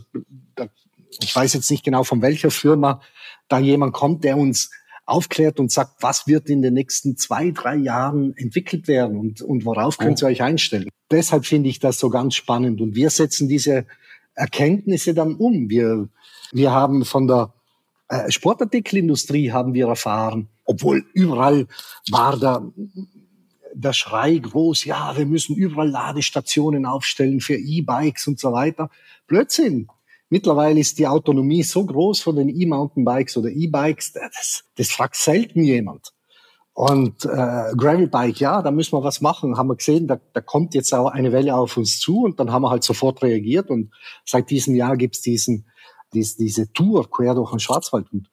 [1.22, 3.00] ich weiß jetzt nicht genau von welcher Firma
[3.48, 4.70] da jemand kommt, der uns
[5.06, 9.64] aufklärt und sagt, was wird in den nächsten zwei, drei Jahren entwickelt werden und, und
[9.64, 10.88] worauf könnt ihr euch einstellen.
[11.10, 13.86] Deshalb finde ich das so ganz spannend und wir setzen diese
[14.34, 15.68] Erkenntnisse dann um.
[15.68, 16.08] Wir,
[16.52, 17.52] wir haben von der
[18.08, 21.66] äh, Sportartikelindustrie haben wir erfahren, obwohl überall
[22.10, 22.66] war da
[23.74, 28.88] der Schrei groß, ja, wir müssen überall Ladestationen aufstellen für E-Bikes und so weiter.
[29.26, 29.88] Blödsinn.
[30.30, 35.62] Mittlerweile ist die Autonomie so groß von den E-Mountainbikes oder E-Bikes, das, das fragt selten
[35.62, 36.12] jemand.
[36.72, 39.56] Und äh, Gravelbike, ja, da müssen wir was machen.
[39.56, 42.50] Haben wir gesehen, da, da kommt jetzt auch eine Welle auf uns zu und dann
[42.50, 43.92] haben wir halt sofort reagiert und
[44.24, 45.70] seit diesem Jahr gibt's diesen,
[46.12, 48.28] dies, diese Tour quer durch den Schwarzwald und,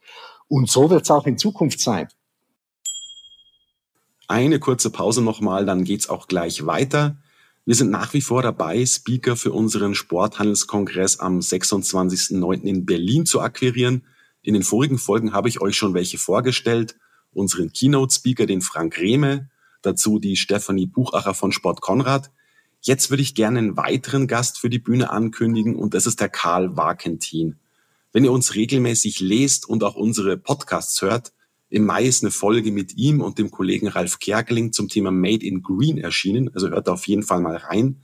[0.47, 2.07] und so wird's auch in Zukunft sein.
[4.27, 7.17] Eine kurze Pause nochmal, dann geht's auch gleich weiter.
[7.63, 12.63] Wir sind nach wie vor dabei, Speaker für unseren Sporthandelskongress am 26.09.
[12.63, 14.03] in Berlin zu akquirieren.
[14.41, 16.95] In den vorigen Folgen habe ich euch schon welche vorgestellt.
[17.33, 19.49] Unseren Keynote-Speaker, den Frank Rehme,
[19.83, 22.31] dazu die Stefanie Buchacher von Sport Konrad.
[22.81, 26.29] Jetzt würde ich gerne einen weiteren Gast für die Bühne ankündigen und das ist der
[26.29, 27.57] Karl Wakentin.
[28.11, 31.31] Wenn ihr uns regelmäßig lest und auch unsere Podcasts hört,
[31.71, 35.45] im Mai ist eine Folge mit ihm und dem Kollegen Ralf Kerkeling zum Thema Made
[35.45, 36.53] in Green erschienen.
[36.53, 38.01] Also hört da auf jeden Fall mal rein.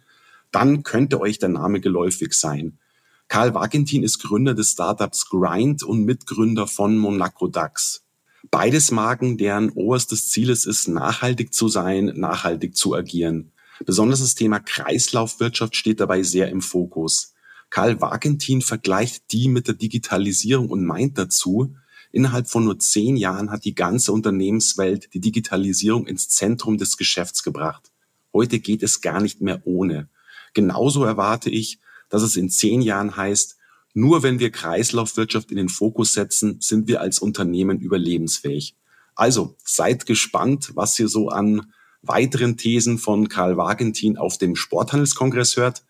[0.54, 2.80] Dann könnte euch der Name geläufig sein.
[3.28, 8.06] Karl Wagentin ist Gründer des Startups Grind und Mitgründer von Monaco DAX.
[8.52, 13.52] Beides Marken, deren oberstes Ziel es ist, nachhaltig zu sein, nachhaltig zu agieren.
[13.86, 17.34] Besonders das Thema Kreislaufwirtschaft steht dabei sehr im Fokus.
[17.70, 21.76] Karl Wagentin vergleicht die mit der Digitalisierung und meint dazu,
[22.18, 27.44] Innerhalb von nur zehn Jahren hat die ganze Unternehmenswelt die Digitalisierung ins Zentrum des Geschäfts
[27.44, 27.92] gebracht.
[28.34, 30.10] Heute geht es gar nicht mehr ohne.
[30.56, 31.78] Genauso erwarte ich,
[32.10, 33.58] dass es in zehn Jahren heißt,
[33.94, 38.76] nur wenn wir Kreislaufwirtschaft in den Fokus setzen, sind wir als Unternehmen überlebensfähig.
[39.14, 45.56] Also seid gespannt, was ihr so an weiteren Thesen von Karl Wagentin auf dem Sporthandelskongress
[45.56, 45.84] hört.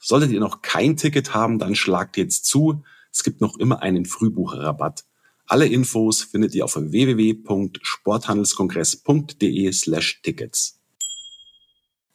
[0.00, 2.82] Solltet ihr noch kein Ticket haben, dann schlagt jetzt zu.
[3.12, 5.04] Es gibt noch immer einen Frühbucherrabatt.
[5.50, 10.78] Alle Infos findet ihr auf www.sporthandelskongress.de slash Tickets.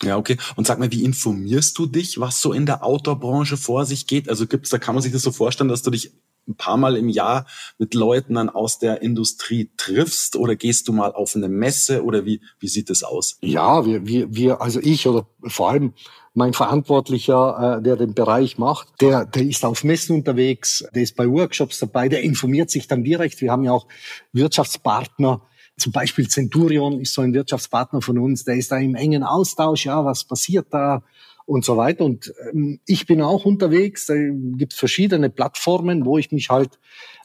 [0.03, 0.37] Ja, okay.
[0.55, 4.29] Und sag mal, wie informierst du dich, was so in der Outdoor-Branche vor sich geht?
[4.29, 6.13] Also gibt's, da kann man sich das so vorstellen, dass du dich
[6.47, 7.45] ein paar Mal im Jahr
[7.77, 12.25] mit Leuten dann aus der Industrie triffst oder gehst du mal auf eine Messe oder
[12.25, 13.37] wie, wie sieht das aus?
[13.41, 15.93] Ja, wir, wir, wir, also ich oder vor allem
[16.33, 21.15] mein Verantwortlicher, äh, der den Bereich macht, der, der ist auf Messen unterwegs, der ist
[21.15, 23.41] bei Workshops dabei, der informiert sich dann direkt.
[23.41, 23.87] Wir haben ja auch
[24.33, 25.41] Wirtschaftspartner,
[25.77, 29.85] zum Beispiel Centurion ist so ein Wirtschaftspartner von uns, der ist da im engen Austausch,
[29.85, 31.03] ja, was passiert da?
[31.45, 32.05] Und so weiter.
[32.05, 34.07] Und ähm, ich bin auch unterwegs.
[34.07, 36.79] Da gibt es verschiedene Plattformen, wo ich mich halt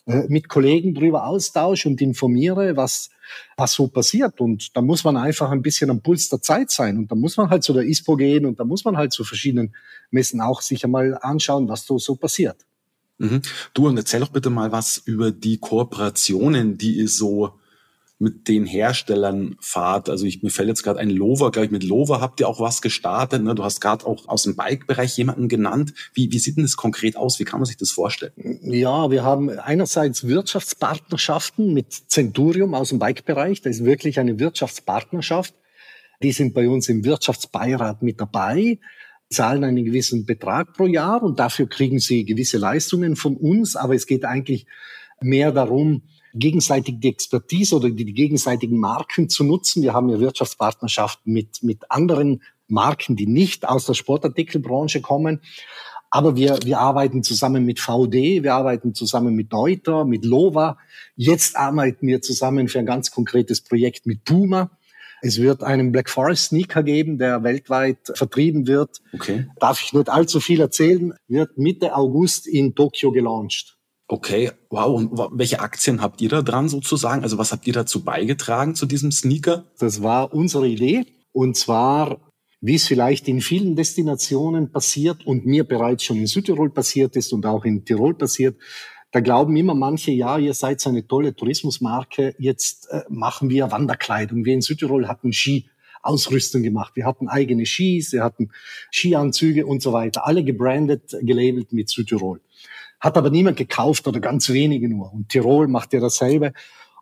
[0.06, 3.11] äh, mit Kollegen drüber austausche und informiere, was,
[3.56, 4.40] was so passiert.
[4.40, 6.98] Und da muss man einfach ein bisschen am Puls der Zeit sein.
[6.98, 9.24] Und da muss man halt zu der ISPO gehen und da muss man halt zu
[9.24, 9.74] verschiedenen
[10.11, 12.66] Messen auch sich einmal anschauen, was so, so passiert.
[13.18, 13.42] Mhm.
[13.74, 17.60] Du, und erzähl doch bitte mal was über die Kooperationen, die ihr so
[18.20, 20.11] mit den Herstellern fahrt.
[20.11, 22.61] Also ich, mir fällt jetzt gerade ein Lover, glaube ich, mit Lover habt ihr auch
[22.61, 23.42] was gestartet.
[23.42, 23.54] Ne?
[23.54, 25.94] Du hast gerade auch aus dem Bike-Bereich jemanden genannt.
[26.12, 27.40] Wie, wie sieht denn das konkret aus?
[27.40, 28.33] Wie kann man sich das vorstellen?
[28.62, 33.62] Ja, wir haben einerseits Wirtschaftspartnerschaften mit Centurium aus dem Bike-Bereich.
[33.62, 35.54] Das ist wirklich eine Wirtschaftspartnerschaft.
[36.22, 38.78] Die sind bei uns im Wirtschaftsbeirat mit dabei
[39.33, 43.76] zahlen einen gewissen Betrag pro Jahr und dafür kriegen sie gewisse Leistungen von uns.
[43.76, 44.66] Aber es geht eigentlich
[45.20, 46.02] mehr darum,
[46.35, 49.83] gegenseitig die Expertise oder die, die gegenseitigen Marken zu nutzen.
[49.83, 55.40] Wir haben ja Wirtschaftspartnerschaften mit, mit anderen Marken, die nicht aus der Sportartikelbranche kommen.
[56.11, 60.77] Aber wir, wir arbeiten zusammen mit VD, wir arbeiten zusammen mit Deuter, mit Lova.
[61.14, 64.71] Jetzt arbeiten wir zusammen für ein ganz konkretes Projekt mit Puma.
[65.23, 69.03] Es wird einen Black Forest Sneaker geben, der weltweit vertrieben wird.
[69.12, 69.47] Okay.
[69.61, 73.77] Darf ich nicht allzu viel erzählen, wird Mitte August in Tokio gelauncht.
[74.12, 74.92] Okay, wow.
[74.92, 77.23] Und welche Aktien habt ihr da dran sozusagen?
[77.23, 79.66] Also was habt ihr dazu beigetragen zu diesem Sneaker?
[79.79, 81.07] Das war unsere Idee.
[81.31, 82.18] Und zwar,
[82.61, 87.33] wie es vielleicht in vielen Destinationen passiert und mir bereits schon in Südtirol passiert ist
[87.33, 88.57] und auch in Tirol passiert,
[89.12, 93.70] da glauben immer manche, ja, ihr seid so eine tolle Tourismusmarke, jetzt äh, machen wir
[93.70, 94.44] Wanderkleidung.
[94.44, 96.96] Wir in Südtirol hatten Ski-Ausrüstung gemacht.
[96.96, 98.51] Wir hatten eigene Skis, wir hatten
[98.90, 100.27] Skianzüge und so weiter.
[100.27, 102.40] Alle gebrandet, gelabelt mit Südtirol.
[103.01, 105.13] Hat aber niemand gekauft oder ganz wenige nur.
[105.13, 106.53] Und Tirol macht ja dasselbe.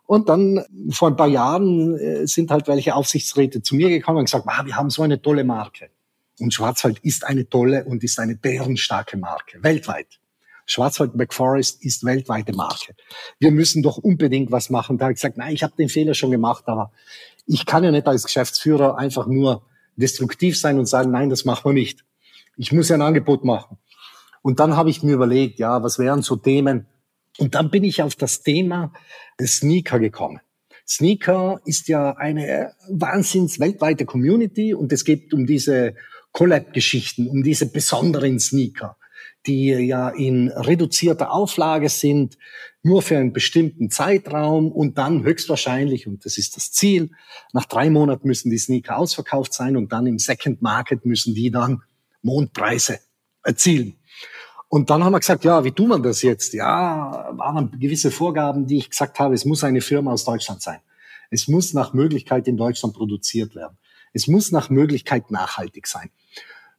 [0.05, 4.25] Und dann vor ein paar Jahren äh, sind halt welche Aufsichtsräte zu mir gekommen und
[4.25, 5.89] gesagt, ah, wir haben so eine tolle Marke.
[6.39, 10.19] Und Schwarzwald ist eine tolle und ist eine bärenstarke Marke, weltweit.
[10.65, 12.93] Schwarzwald Black Forest ist weltweite Marke.
[13.39, 14.97] Wir müssen doch unbedingt was machen.
[14.97, 16.91] Da habe ich gesagt, nein, ich habe den Fehler schon gemacht, aber
[17.45, 19.63] ich kann ja nicht als Geschäftsführer einfach nur
[19.95, 22.05] destruktiv sein und sagen, nein, das machen wir nicht.
[22.55, 23.77] Ich muss ja ein Angebot machen.
[24.41, 26.87] Und dann habe ich mir überlegt, ja, was wären so Themen?
[27.37, 28.93] Und dann bin ich auf das Thema
[29.41, 30.39] Sneaker gekommen.
[30.87, 35.93] Sneaker ist ja eine wahnsinns weltweite Community und es geht um diese
[36.31, 38.97] Collab-Geschichten, um diese besonderen Sneaker,
[39.45, 42.37] die ja in reduzierter Auflage sind,
[42.81, 47.11] nur für einen bestimmten Zeitraum und dann höchstwahrscheinlich, und das ist das Ziel,
[47.53, 51.51] nach drei Monaten müssen die Sneaker ausverkauft sein und dann im Second Market müssen die
[51.51, 51.83] dann
[52.21, 52.99] Mondpreise
[53.43, 53.98] erzielen.
[54.69, 56.53] Und dann haben wir gesagt, ja, wie tun wir das jetzt?
[56.53, 60.79] Ja, waren gewisse Vorgaben, die ich gesagt habe, es muss eine Firma aus Deutschland sein.
[61.31, 63.77] Es muss nach Möglichkeit in Deutschland produziert werden.
[64.13, 66.11] Es muss nach Möglichkeit nachhaltig sein.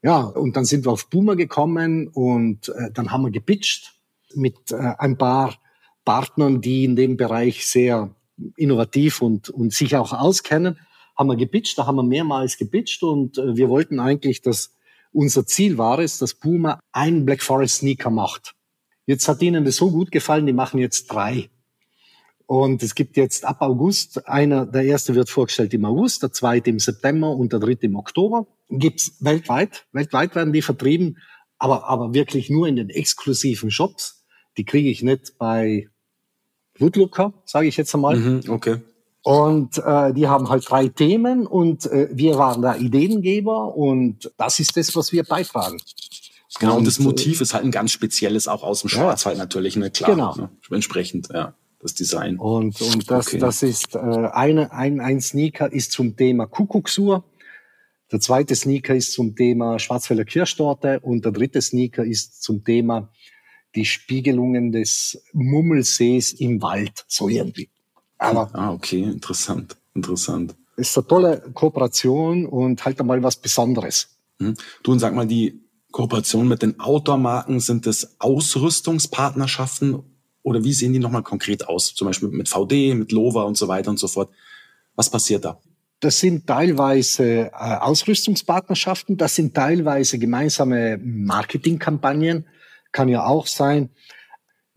[0.02, 3.92] Ja, und dann sind wir auf Boomer gekommen und äh, dann haben wir gepitcht
[4.34, 5.58] mit äh, ein paar
[6.04, 8.14] Partnern, die in dem Bereich sehr
[8.56, 10.78] innovativ und, und sich auch auskennen,
[11.16, 14.74] haben wir gepitcht, da haben wir mehrmals gepitcht und äh, wir wollten eigentlich, dass
[15.12, 18.54] unser Ziel war es, dass Puma einen Black Forest Sneaker macht.
[19.06, 21.50] Jetzt hat ihnen das so gut gefallen, die machen jetzt drei.
[22.46, 26.70] Und es gibt jetzt ab August einer, der erste wird vorgestellt im August, der zweite
[26.70, 28.46] im September und der dritte im Oktober.
[28.68, 29.86] Gibt's weltweit.
[29.92, 31.18] Weltweit werden die vertrieben,
[31.58, 34.24] aber, aber wirklich nur in den exklusiven Shops.
[34.56, 35.88] Die kriege ich nicht bei
[36.78, 38.16] Woodlooker, sage ich jetzt einmal.
[38.16, 38.78] Mhm, okay.
[39.22, 44.58] Und äh, die haben halt drei Themen und äh, wir waren da Ideengeber und das
[44.60, 45.78] ist das, was wir beitragen.
[46.58, 49.44] Genau, und, das äh, Motiv ist halt ein ganz spezielles, auch aus dem Schwarzwald ja,
[49.44, 50.10] natürlich, ne, klar.
[50.10, 50.34] Genau.
[50.36, 52.38] Ne, entsprechend, ja, das Design.
[52.38, 53.38] Und, und das, okay.
[53.38, 57.24] das ist äh, eine, ein, ein Sneaker ist zum Thema Kuckucksuhr.
[58.10, 63.12] Der zweite Sneaker ist zum Thema Schwarzwälder Kirschtorte und der dritte Sneaker ist zum Thema
[63.74, 67.70] die Spiegelungen des Mummelsees im Wald, so irgendwie.
[68.20, 70.54] Aber ah, okay, interessant, interessant.
[70.76, 74.08] Ist eine tolle Kooperation und halt einmal was Besonderes.
[74.38, 74.56] Mhm.
[74.82, 75.58] Du und sag mal, die
[75.90, 80.02] Kooperation mit den Outdoor-Marken, sind das Ausrüstungspartnerschaften
[80.42, 81.94] oder wie sehen die nochmal konkret aus?
[81.94, 84.30] Zum Beispiel mit VD, mit Lova und so weiter und so fort.
[84.96, 85.58] Was passiert da?
[86.00, 92.46] Das sind teilweise äh, Ausrüstungspartnerschaften, das sind teilweise gemeinsame Marketingkampagnen,
[92.92, 93.90] kann ja auch sein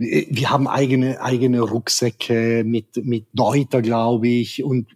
[0.04, 4.88] wir haben eigene, eigene Rucksäcke mit, mit Deuter, glaube ich, und,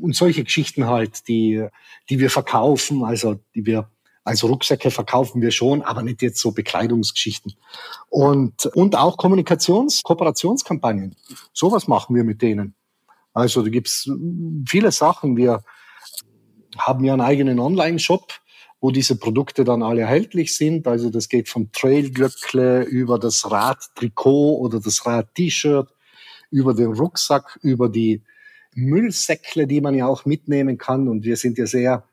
[0.00, 1.66] und solche Geschichten halt, die,
[2.08, 3.88] die wir verkaufen, also die wir
[4.24, 7.54] als Rucksäcke verkaufen wir schon, aber nicht jetzt so Bekleidungsgeschichten.
[8.08, 11.16] Und, und auch Kommunikations-, Kooperationskampagnen.
[11.52, 12.74] Sowas machen wir mit denen.
[13.32, 14.10] Also da gibt's
[14.68, 15.36] viele Sachen.
[15.36, 15.62] Wir
[16.76, 18.39] haben ja einen eigenen Online-Shop,
[18.80, 20.86] wo diese Produkte dann alle erhältlich sind.
[20.86, 25.88] Also das geht vom Trailglöckle über das Radtrikot oder das Rad-T-Shirt,
[26.50, 28.22] über den Rucksack, über die
[28.74, 31.08] Müllsäckle, die man ja auch mitnehmen kann.
[31.08, 32.04] Und wir sind ja sehr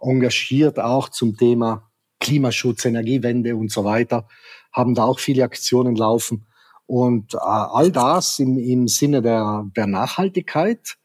[0.00, 1.90] engagiert auch zum Thema
[2.20, 4.28] Klimaschutz, Energiewende und so weiter,
[4.72, 6.46] haben da auch viele Aktionen laufen.
[6.86, 10.96] Und äh, all das im, im Sinne der, der Nachhaltigkeit.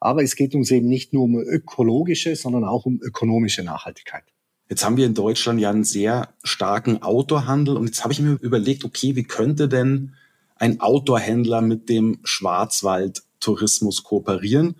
[0.00, 4.24] Aber es geht uns eben nicht nur um ökologische, sondern auch um ökonomische Nachhaltigkeit.
[4.70, 8.38] Jetzt haben wir in Deutschland ja einen sehr starken Outdoor-Handel und jetzt habe ich mir
[8.40, 10.14] überlegt, okay, wie könnte denn
[10.54, 14.76] ein Outdoor-Händler mit dem Schwarzwald-Tourismus kooperieren?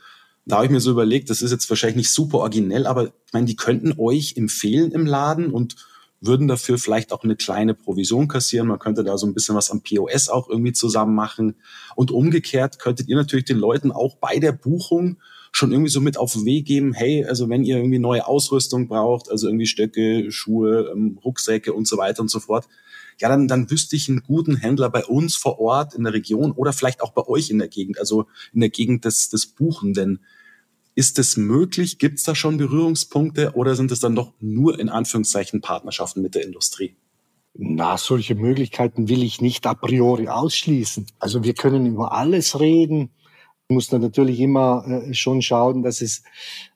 [0.47, 3.33] Da habe ich mir so überlegt, das ist jetzt wahrscheinlich nicht super originell, aber ich
[3.33, 5.75] meine, die könnten euch empfehlen im Laden und
[6.21, 8.69] würden dafür vielleicht auch eine kleine Provision kassieren.
[8.69, 11.57] Man könnte da so ein bisschen was am POS auch irgendwie zusammen machen.
[11.97, 15.17] Und umgekehrt könntet ihr natürlich den Leuten auch bei der Buchung
[15.53, 18.89] schon irgendwie so mit auf den Weg geben, hey, also wenn ihr irgendwie neue Ausrüstung
[18.89, 22.69] braucht, also irgendwie Stöcke, Schuhe, ähm, Rucksäcke und so weiter und so fort,
[23.21, 26.53] ja, dann, dann wüsste ich einen guten Händler bei uns vor Ort in der Region
[26.53, 30.21] oder vielleicht auch bei euch in der Gegend, also in der Gegend des, des Buchenden.
[30.95, 31.99] Ist es möglich?
[31.99, 36.35] Gibt es da schon Berührungspunkte oder sind es dann doch nur in Anführungszeichen Partnerschaften mit
[36.35, 36.97] der Industrie?
[37.55, 41.07] Na, solche Möglichkeiten will ich nicht a priori ausschließen.
[41.19, 43.11] Also wir können über alles reden.
[43.71, 46.23] Muss dann natürlich immer äh, schon schauen, dass es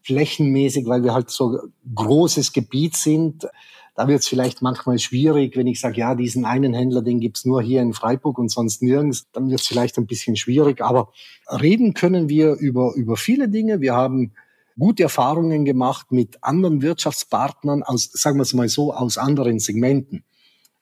[0.03, 1.59] flächenmäßig, weil wir halt so
[1.95, 3.47] großes Gebiet sind,
[3.95, 7.45] da wird es vielleicht manchmal schwierig, wenn ich sage, ja, diesen einen Händler, den gibt's
[7.45, 10.81] nur hier in Freiburg und sonst nirgends, dann wird es vielleicht ein bisschen schwierig.
[10.83, 11.13] Aber
[11.49, 13.81] reden können wir über, über viele Dinge.
[13.81, 14.33] Wir haben
[14.77, 20.25] gute Erfahrungen gemacht mit anderen Wirtschaftspartnern aus, sagen wir es mal so, aus anderen Segmenten.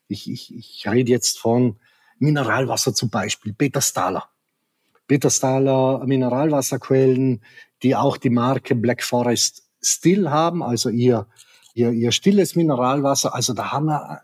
[0.08, 1.76] Ich, ich, ich rede jetzt von
[2.18, 3.82] Mineralwasser zum Beispiel, Peter
[5.02, 5.06] Stahler.
[5.06, 7.42] Peter Stahler Mineralwasserquellen,
[7.82, 11.26] die auch die Marke Black Forest Still haben, also ihr
[11.74, 13.34] ihr, ihr stilles Mineralwasser.
[13.34, 14.20] Also da haben wir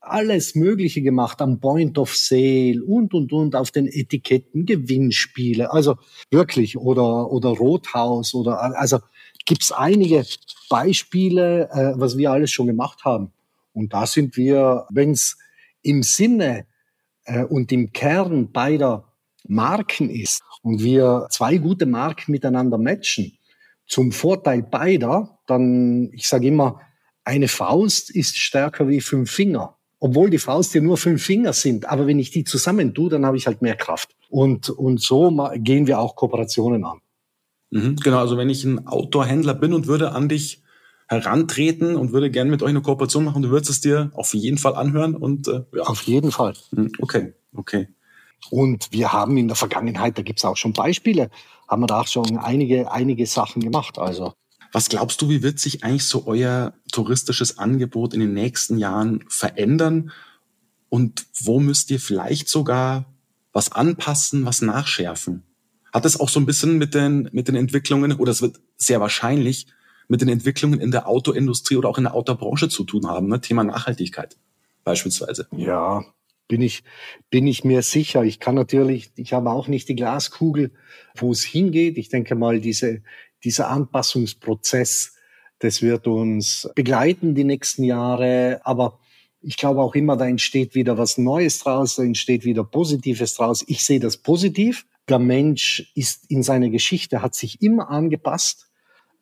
[0.00, 5.96] alles Mögliche gemacht am Point of Sale und, und, und auf den Etiketten, Gewinnspiele, also
[6.30, 8.98] wirklich, oder, oder Rothaus oder, also
[9.46, 10.24] gibt's einige
[10.68, 13.32] Beispiele, äh, was wir alles schon gemacht haben.
[13.74, 15.38] Und da sind wir, wenn's
[15.82, 16.66] im Sinne
[17.24, 19.11] äh, und im Kern beider
[19.48, 23.36] Marken ist und wir zwei gute Marken miteinander matchen,
[23.86, 26.80] zum Vorteil beider, dann, ich sage immer,
[27.24, 29.76] eine Faust ist stärker wie fünf Finger.
[30.00, 31.88] Obwohl die Faust ja nur fünf Finger sind.
[31.88, 34.16] Aber wenn ich die zusammen tue, dann habe ich halt mehr Kraft.
[34.28, 36.98] Und, und so gehen wir auch Kooperationen an.
[37.70, 40.62] Mhm, genau, also wenn ich ein Outdoor-Händler bin und würde an dich
[41.06, 44.58] herantreten und würde gerne mit euch eine Kooperation machen, du würdest es dir auf jeden
[44.58, 45.82] Fall anhören und äh, ja.
[45.82, 46.54] Auf jeden Fall.
[46.70, 47.88] Mhm, okay, okay.
[48.50, 51.30] Und wir haben in der Vergangenheit, da gibt es auch schon Beispiele,
[51.68, 53.98] haben wir da auch schon einige, einige Sachen gemacht.
[53.98, 54.34] Also.
[54.72, 59.24] Was glaubst du, wie wird sich eigentlich so euer touristisches Angebot in den nächsten Jahren
[59.28, 60.12] verändern?
[60.88, 63.06] Und wo müsst ihr vielleicht sogar
[63.52, 65.44] was anpassen, was nachschärfen?
[65.92, 69.00] Hat es auch so ein bisschen mit den, mit den Entwicklungen, oder es wird sehr
[69.00, 69.66] wahrscheinlich
[70.08, 73.40] mit den Entwicklungen in der Autoindustrie oder auch in der Autobranche zu tun haben, ne?
[73.40, 74.36] Thema Nachhaltigkeit
[74.84, 75.46] beispielsweise.
[75.52, 76.04] Ja,
[76.48, 76.84] bin ich,
[77.30, 78.24] bin ich mir sicher.
[78.24, 80.72] Ich kann natürlich, ich habe auch nicht die Glaskugel,
[81.16, 81.98] wo es hingeht.
[81.98, 83.02] Ich denke mal, diese,
[83.44, 85.14] dieser Anpassungsprozess,
[85.58, 88.60] das wird uns begleiten die nächsten Jahre.
[88.64, 89.00] Aber
[89.40, 93.64] ich glaube auch immer, da entsteht wieder was Neues draus, da entsteht wieder Positives draus.
[93.66, 94.86] Ich sehe das positiv.
[95.08, 98.71] Der Mensch ist in seiner Geschichte, hat sich immer angepasst.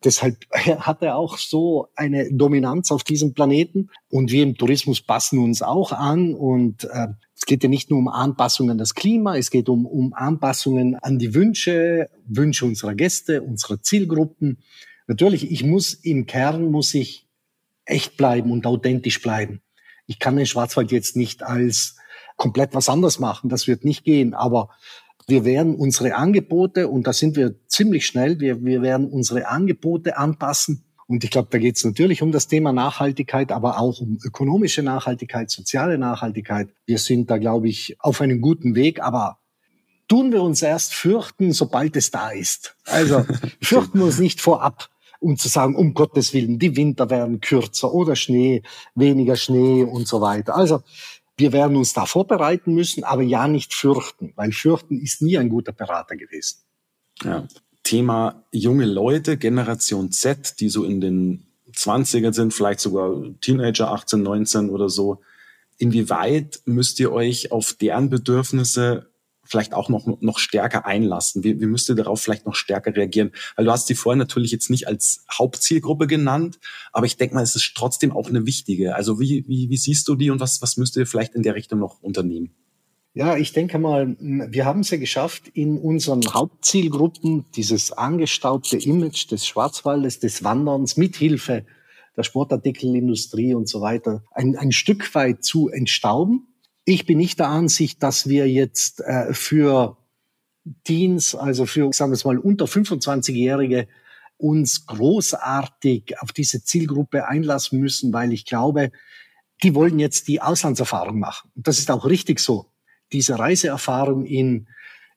[0.03, 3.89] Deshalb hat er auch so eine Dominanz auf diesem Planeten.
[4.09, 6.33] Und wir im Tourismus passen uns auch an.
[6.33, 9.85] Und äh, es geht ja nicht nur um Anpassungen an das Klima, es geht um,
[9.85, 14.59] um Anpassungen an die Wünsche, Wünsche unserer Gäste, unserer Zielgruppen.
[15.07, 17.27] Natürlich, ich muss im Kern, muss ich
[17.85, 19.61] echt bleiben und authentisch bleiben.
[20.07, 21.95] Ich kann den Schwarzwald jetzt nicht als
[22.37, 23.49] komplett was anderes machen.
[23.49, 24.33] Das wird nicht gehen.
[24.33, 24.69] Aber
[25.27, 30.17] wir werden unsere Angebote, und da sind wir ziemlich schnell, wir, wir werden unsere Angebote
[30.17, 30.83] anpassen.
[31.07, 34.81] Und ich glaube, da geht es natürlich um das Thema Nachhaltigkeit, aber auch um ökonomische
[34.81, 36.69] Nachhaltigkeit, soziale Nachhaltigkeit.
[36.85, 39.39] Wir sind da, glaube ich, auf einem guten Weg, aber
[40.07, 42.75] tun wir uns erst fürchten, sobald es da ist.
[42.85, 43.25] Also
[43.61, 44.89] fürchten wir uns nicht vorab
[45.21, 48.63] um zu sagen, um Gottes Willen, die Winter werden kürzer oder Schnee,
[48.95, 50.55] weniger Schnee und so weiter.
[50.55, 50.81] Also
[51.41, 55.49] wir werden uns da vorbereiten müssen, aber ja nicht fürchten, weil fürchten ist nie ein
[55.49, 56.59] guter Berater gewesen.
[57.23, 57.47] Ja.
[57.83, 64.21] Thema junge Leute, Generation Z, die so in den 20ern sind, vielleicht sogar Teenager, 18,
[64.21, 65.21] 19 oder so.
[65.77, 69.10] Inwieweit müsst ihr euch auf deren Bedürfnisse
[69.51, 71.43] vielleicht auch noch, noch stärker einlassen?
[71.43, 73.31] Wie, wie müsst ihr darauf vielleicht noch stärker reagieren?
[73.55, 76.59] Weil du hast sie vorhin natürlich jetzt nicht als Hauptzielgruppe genannt,
[76.93, 78.95] aber ich denke mal, es ist trotzdem auch eine wichtige.
[78.95, 81.55] Also wie, wie, wie siehst du die und was, was müsst ihr vielleicht in der
[81.55, 82.55] Richtung noch unternehmen?
[83.13, 89.29] Ja, ich denke mal, wir haben es ja geschafft, in unseren Hauptzielgruppen dieses angestaubte Image
[89.29, 91.65] des Schwarzwaldes, des Wanderns mithilfe
[92.15, 96.47] der Sportartikelindustrie und so weiter ein, ein Stück weit zu entstauben.
[96.93, 99.95] Ich bin nicht der Ansicht, dass wir jetzt äh, für
[100.83, 103.87] Teens, also für, sagen wir es mal, unter 25-Jährige
[104.35, 108.91] uns großartig auf diese Zielgruppe einlassen müssen, weil ich glaube,
[109.63, 111.49] die wollen jetzt die Auslandserfahrung machen.
[111.55, 112.65] Und das ist auch richtig so
[113.13, 114.67] diese Reiseerfahrung in,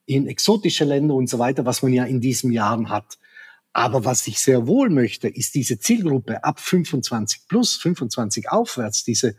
[0.06, 3.18] in exotische Länder und so weiter, was man ja in diesen Jahren hat.
[3.72, 9.34] Aber was ich sehr wohl möchte, ist diese Zielgruppe ab 25 plus, 25 aufwärts, diese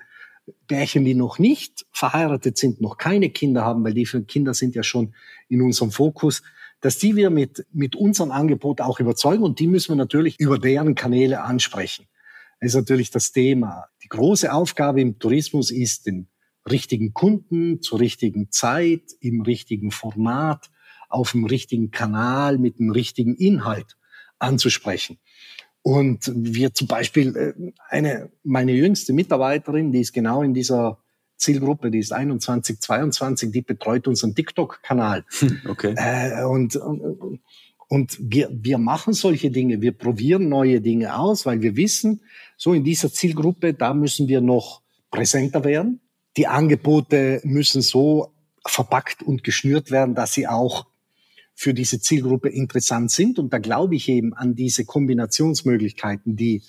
[0.67, 4.83] Bärchen, die noch nicht verheiratet sind, noch keine Kinder haben, weil die Kinder sind ja
[4.83, 5.15] schon
[5.49, 6.43] in unserem Fokus,
[6.81, 10.59] dass die wir mit, mit unserem Angebot auch überzeugen und die müssen wir natürlich über
[10.59, 12.05] deren Kanäle ansprechen.
[12.59, 13.85] Das ist natürlich das Thema.
[14.03, 16.27] Die große Aufgabe im Tourismus ist, den
[16.69, 20.69] richtigen Kunden zur richtigen Zeit, im richtigen Format,
[21.09, 23.97] auf dem richtigen Kanal, mit dem richtigen Inhalt
[24.39, 25.17] anzusprechen.
[25.87, 30.97] Und wir zum Beispiel, äh, eine, meine jüngste Mitarbeiterin, die ist genau in dieser
[31.37, 35.25] Zielgruppe, die ist 21, 22, die betreut unseren TikTok-Kanal.
[35.37, 35.93] Hm, okay.
[35.95, 37.39] Äh, und, und,
[37.87, 42.21] und wir, wir machen solche Dinge, wir probieren neue Dinge aus, weil wir wissen,
[42.57, 44.81] so in dieser Zielgruppe, da müssen wir noch
[45.11, 46.01] präsenter werden.
[46.35, 48.33] Die Angebote müssen so
[48.65, 50.87] verpackt und geschnürt werden, dass sie auch
[51.55, 53.39] für diese Zielgruppe interessant sind.
[53.39, 56.61] Und da glaube ich eben an diese Kombinationsmöglichkeiten, die,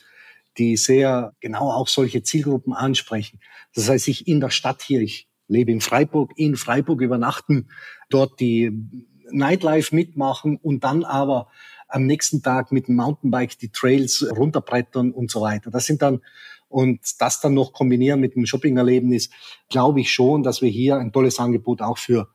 [0.56, 3.40] die sehr genau auch solche Zielgruppen ansprechen.
[3.74, 7.68] Das heißt, ich in der Stadt hier, ich lebe in Freiburg, in Freiburg übernachten,
[8.08, 8.72] dort die
[9.30, 11.48] Nightlife mitmachen und dann aber
[11.88, 15.70] am nächsten Tag mit dem Mountainbike die Trails runterbrettern und so weiter.
[15.70, 16.20] Das sind dann
[16.68, 19.30] und das dann noch kombinieren mit dem Shopping-Erlebnis,
[19.68, 22.28] glaube ich schon, dass wir hier ein tolles Angebot auch für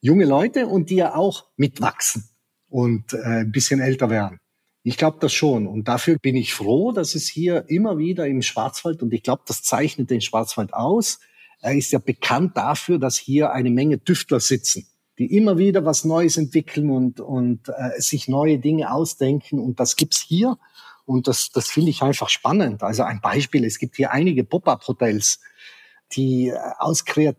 [0.00, 2.28] junge Leute und die ja auch mitwachsen
[2.68, 4.38] und äh, ein bisschen älter werden.
[4.82, 5.66] Ich glaube das schon.
[5.66, 9.42] Und dafür bin ich froh, dass es hier immer wieder im Schwarzwald, und ich glaube,
[9.46, 11.18] das zeichnet den Schwarzwald aus,
[11.60, 14.86] er ist ja bekannt dafür, dass hier eine Menge Tüftler sitzen,
[15.18, 19.58] die immer wieder was Neues entwickeln und, und äh, sich neue Dinge ausdenken.
[19.58, 20.58] Und das gibt's hier.
[21.04, 22.82] Und das, das finde ich einfach spannend.
[22.82, 25.40] Also ein Beispiel, es gibt hier einige Pop-up-Hotels,
[26.12, 27.36] die äh, aus Kreat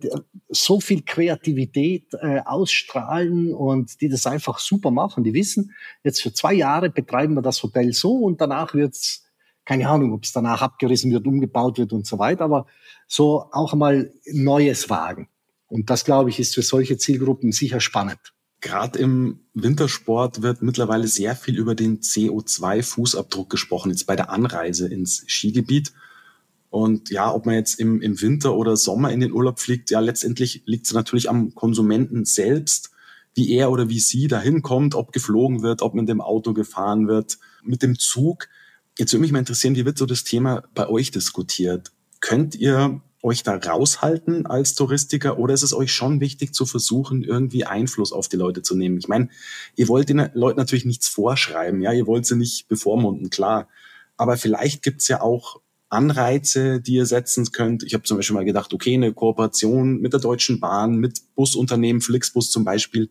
[0.49, 5.23] so viel Kreativität äh, ausstrahlen und die das einfach super machen.
[5.23, 9.23] Die wissen, jetzt für zwei Jahre betreiben wir das Hotel so und danach wird's
[9.67, 12.67] keine Ahnung, ob es danach abgerissen wird, umgebaut wird und so weiter, aber
[13.05, 15.27] so auch mal Neues wagen.
[15.67, 18.33] Und das, glaube ich, ist für solche Zielgruppen sicher spannend.
[18.61, 24.87] Gerade im Wintersport wird mittlerweile sehr viel über den CO2-Fußabdruck gesprochen, jetzt bei der Anreise
[24.87, 25.91] ins Skigebiet.
[26.69, 29.99] Und ja, ob man jetzt im, im Winter oder Sommer in den Urlaub fliegt, ja,
[29.99, 32.91] letztendlich liegt es natürlich am Konsumenten selbst,
[33.35, 37.07] wie er oder wie sie dahin kommt, ob geflogen wird, ob mit dem Auto gefahren
[37.07, 38.47] wird, mit dem Zug.
[38.97, 41.91] Jetzt würde mich mal interessieren, wie wird so das Thema bei euch diskutiert?
[42.19, 47.23] Könnt ihr euch da raushalten als Touristiker oder ist es euch schon wichtig zu versuchen,
[47.23, 48.97] irgendwie Einfluss auf die Leute zu nehmen?
[48.97, 49.29] Ich meine,
[49.75, 53.67] ihr wollt den Leuten natürlich nichts vorschreiben, ja, ihr wollt sie nicht bevormunden, klar.
[54.17, 57.83] Aber vielleicht gibt's ja auch Anreize, die ihr setzen könnt.
[57.83, 62.01] Ich habe zum Beispiel mal gedacht, okay, eine Kooperation mit der Deutschen Bahn, mit Busunternehmen,
[62.01, 63.09] Flixbus zum Beispiel.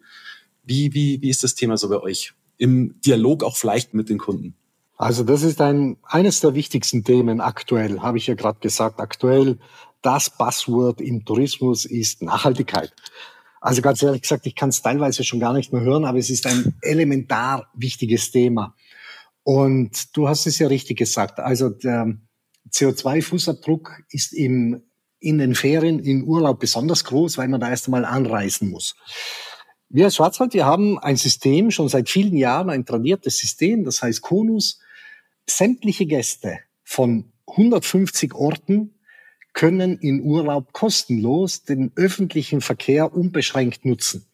[0.62, 2.34] Wie, wie, wie ist das Thema so bei euch?
[2.58, 4.54] Im Dialog auch vielleicht mit den Kunden?
[4.96, 8.98] Also das ist ein, eines der wichtigsten Themen aktuell, habe ich ja gerade gesagt.
[9.00, 9.58] Aktuell
[10.02, 12.92] das Buzzword im Tourismus ist Nachhaltigkeit.
[13.60, 16.30] Also ganz ehrlich gesagt, ich kann es teilweise schon gar nicht mehr hören, aber es
[16.30, 18.74] ist ein elementar wichtiges Thema.
[19.42, 21.40] Und du hast es ja richtig gesagt.
[21.40, 22.16] Also der
[22.76, 24.82] CO2-Fußabdruck ist im,
[25.18, 28.94] in den Ferien, im Urlaub besonders groß, weil man da erst einmal anreisen muss.
[29.88, 34.02] Wir als Schwarzwald, wir haben ein System, schon seit vielen Jahren ein tradiertes System, das
[34.02, 34.80] heißt Konus.
[35.48, 38.94] Sämtliche Gäste von 150 Orten
[39.52, 44.26] können in Urlaub kostenlos den öffentlichen Verkehr unbeschränkt nutzen.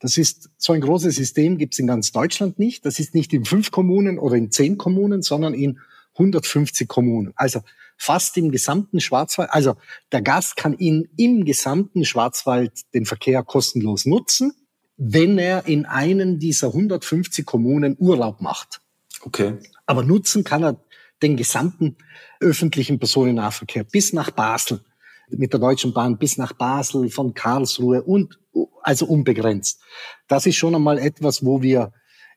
[0.00, 2.84] Das ist so ein großes System, gibt es in ganz Deutschland nicht.
[2.84, 5.78] Das ist nicht in fünf Kommunen oder in zehn Kommunen, sondern in
[6.18, 7.32] 150 Kommunen.
[7.36, 7.60] Also
[7.96, 9.50] fast im gesamten Schwarzwald.
[9.50, 9.76] Also
[10.12, 14.52] der Gast kann in, im gesamten Schwarzwald den Verkehr kostenlos nutzen,
[14.96, 18.80] wenn er in einen dieser 150 Kommunen Urlaub macht.
[19.22, 19.58] Okay.
[19.86, 20.80] Aber nutzen kann er
[21.22, 21.96] den gesamten
[22.40, 24.80] öffentlichen Personennahverkehr bis nach Basel.
[25.28, 28.38] mit der Deutschen Bahn bis nach Basel, von Karlsruhe und
[28.82, 29.80] also unbegrenzt.
[30.28, 31.92] Das ist schon einmal etwas, wo wir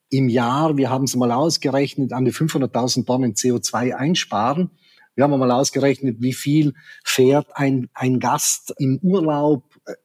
[0.10, 4.72] im Jahr, wir haben es mal ausgerechnet, an die 500.000 Tonnen CO2 einsparen.
[5.16, 9.64] Wir haben mal ausgerechnet, wie viel fährt ein, ein Gast im Urlaub.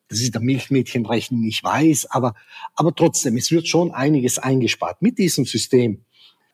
[0.08, 2.34] Das ist der Milchmädchenrechnung, ich weiß, aber,
[2.74, 6.04] aber trotzdem, es wird schon einiges eingespart mit diesem System.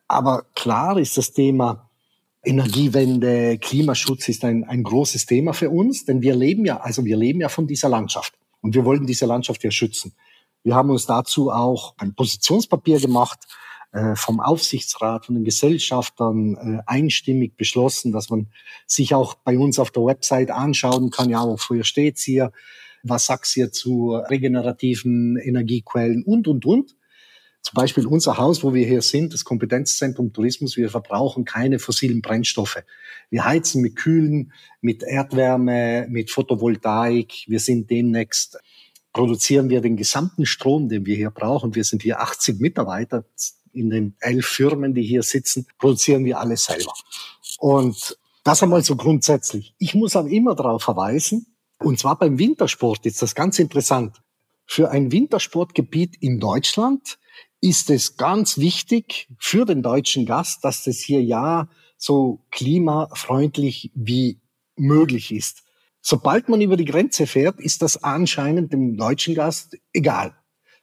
[0.09, 1.91] Aber klar ist das Thema
[2.43, 7.17] Energiewende, Klimaschutz ist ein, ein großes Thema für uns, denn wir leben ja, also wir
[7.17, 10.13] leben ja von dieser Landschaft und wir wollen diese Landschaft ja schützen.
[10.63, 13.41] Wir haben uns dazu auch ein Positionspapier gemacht,
[13.93, 18.47] äh, vom Aufsichtsrat, von den Gesellschaftern äh, einstimmig beschlossen, dass man
[18.87, 22.53] sich auch bei uns auf der Website anschauen kann, ja, wofür steht's hier,
[23.03, 26.95] was sagt's hier zu regenerativen Energiequellen und, und, und.
[27.63, 32.23] Zum Beispiel unser Haus, wo wir hier sind, das Kompetenzzentrum Tourismus, wir verbrauchen keine fossilen
[32.23, 32.83] Brennstoffe.
[33.29, 37.45] Wir heizen mit Kühlen, mit Erdwärme, mit Photovoltaik.
[37.49, 38.59] Wir sind demnächst
[39.13, 41.75] produzieren wir den gesamten Strom, den wir hier brauchen.
[41.75, 43.25] Wir sind hier 80 Mitarbeiter
[43.73, 46.93] in den elf Firmen, die hier sitzen, produzieren wir alles selber.
[47.59, 49.75] Und das einmal so grundsätzlich.
[49.79, 51.47] Ich muss aber immer darauf verweisen,
[51.79, 54.21] und zwar beim Wintersport ist das ganz interessant.
[54.67, 57.19] Für ein Wintersportgebiet in Deutschland
[57.61, 64.41] ist es ganz wichtig für den deutschen Gast, dass das hier ja so klimafreundlich wie
[64.77, 65.63] möglich ist.
[66.03, 70.35] Sobald man über die Grenze fährt, ist das anscheinend dem deutschen Gast egal.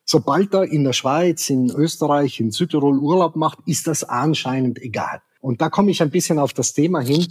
[0.05, 5.22] Sobald er in der Schweiz, in Österreich, in Südtirol Urlaub macht, ist das anscheinend egal.
[5.41, 7.28] Und da komme ich ein bisschen auf das Thema hin,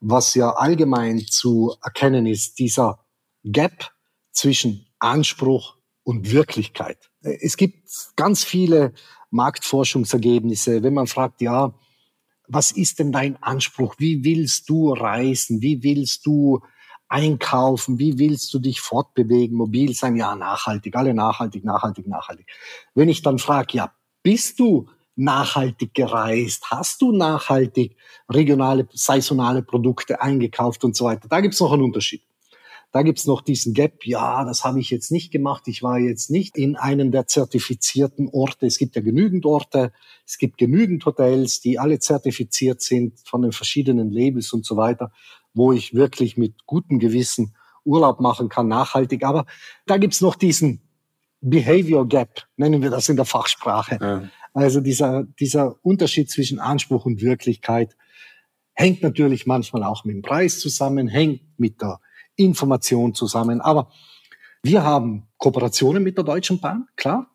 [0.00, 3.04] was ja allgemein zu erkennen ist, dieser
[3.44, 3.92] Gap
[4.32, 7.10] zwischen Anspruch und Wirklichkeit.
[7.22, 8.94] Es gibt ganz viele
[9.30, 11.74] Marktforschungsergebnisse, wenn man fragt, ja,
[12.48, 13.96] was ist denn dein Anspruch?
[13.98, 15.60] Wie willst du reisen?
[15.60, 16.60] Wie willst du
[17.10, 17.98] einkaufen?
[17.98, 20.16] Wie willst du dich fortbewegen, mobil sein?
[20.16, 22.46] Ja, nachhaltig, alle nachhaltig, nachhaltig, nachhaltig.
[22.94, 23.92] Wenn ich dann frage, ja,
[24.22, 26.70] bist du nachhaltig gereist?
[26.70, 27.96] Hast du nachhaltig
[28.30, 31.28] regionale, saisonale Produkte eingekauft und so weiter?
[31.28, 32.22] Da gibt's noch einen Unterschied.
[32.92, 35.68] Da gibt's noch diesen Gap, ja, das habe ich jetzt nicht gemacht.
[35.68, 38.66] Ich war jetzt nicht in einem der zertifizierten Orte.
[38.66, 39.92] Es gibt ja genügend Orte,
[40.26, 45.12] es gibt genügend Hotels, die alle zertifiziert sind von den verschiedenen Labels und so weiter,
[45.54, 49.24] wo ich wirklich mit gutem Gewissen Urlaub machen kann, nachhaltig.
[49.24, 49.46] Aber
[49.86, 50.82] da gibt's noch diesen
[51.40, 53.98] Behavior Gap, nennen wir das in der Fachsprache.
[54.00, 54.28] Ja.
[54.52, 57.96] Also dieser, dieser Unterschied zwischen Anspruch und Wirklichkeit
[58.74, 62.00] hängt natürlich manchmal auch mit dem Preis zusammen, hängt mit der
[62.36, 63.60] Information zusammen.
[63.60, 63.90] Aber
[64.62, 67.30] wir haben Kooperationen mit der Deutschen Bahn, klar.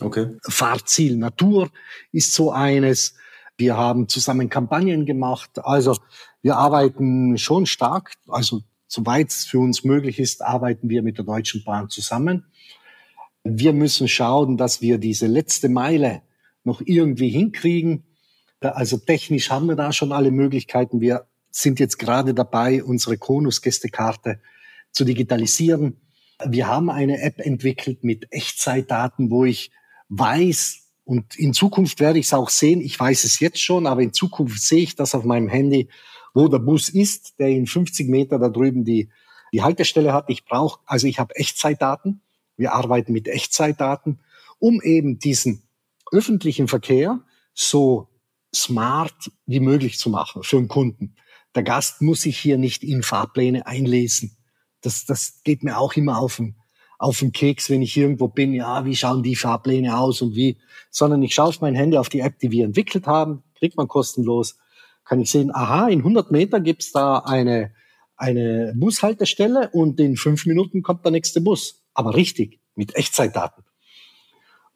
[0.00, 0.36] Okay.
[0.42, 1.70] Fahrziel Natur
[2.12, 3.14] ist so eines.
[3.58, 5.50] Wir haben zusammen Kampagnen gemacht.
[5.62, 5.96] Also
[6.42, 8.12] wir arbeiten schon stark.
[8.28, 12.46] Also soweit es für uns möglich ist, arbeiten wir mit der Deutschen Bahn zusammen.
[13.44, 16.22] Wir müssen schauen, dass wir diese letzte Meile
[16.64, 18.04] noch irgendwie hinkriegen.
[18.60, 21.00] Also technisch haben wir da schon alle Möglichkeiten.
[21.00, 24.40] Wir sind jetzt gerade dabei, unsere Konus-Gästekarte
[24.92, 26.00] zu digitalisieren.
[26.46, 29.70] Wir haben eine App entwickelt mit Echtzeitdaten, wo ich
[30.08, 34.02] weiß, und in Zukunft werde ich es auch sehen, ich weiß es jetzt schon, aber
[34.02, 35.88] in Zukunft sehe ich das auf meinem Handy,
[36.34, 39.10] wo der Bus ist, der in 50 Meter da drüben die,
[39.52, 40.28] die Haltestelle hat.
[40.28, 42.22] Ich brauche, also ich habe Echtzeitdaten.
[42.56, 44.20] Wir arbeiten mit Echtzeitdaten,
[44.58, 45.62] um eben diesen
[46.12, 47.20] öffentlichen Verkehr
[47.54, 48.08] so
[48.54, 51.14] smart wie möglich zu machen für den Kunden.
[51.54, 54.36] Der Gast muss sich hier nicht in Fahrpläne einlesen.
[54.82, 56.56] Das, das geht mir auch immer auf den,
[56.98, 58.52] auf den Keks, wenn ich irgendwo bin.
[58.54, 60.58] Ja, wie schauen die Fahrpläne aus und wie?
[60.90, 63.88] Sondern ich schaue auf mein Handy auf die App, die wir entwickelt haben, kriegt man
[63.88, 64.58] kostenlos.
[65.04, 67.72] Kann ich sehen, aha, in 100 Meter gibt's da eine,
[68.16, 71.82] eine Bushaltestelle und in fünf Minuten kommt der nächste Bus.
[71.94, 73.64] Aber richtig, mit Echtzeitdaten.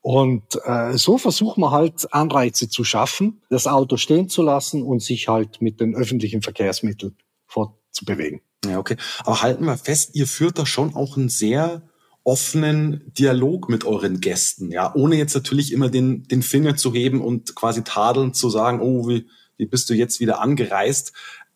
[0.00, 5.02] Und äh, so versuchen wir halt Anreize zu schaffen, das Auto stehen zu lassen und
[5.02, 7.16] sich halt mit den öffentlichen Verkehrsmitteln
[7.46, 8.42] fortzubewegen.
[8.66, 8.96] Ja, okay.
[9.20, 11.88] Aber halten wir fest, ihr führt da schon auch einen sehr
[12.22, 17.22] offenen Dialog mit euren Gästen, ja, ohne jetzt natürlich immer den, den Finger zu heben
[17.22, 21.12] und quasi tadelnd zu sagen, oh, wie, wie bist du jetzt wieder angereist?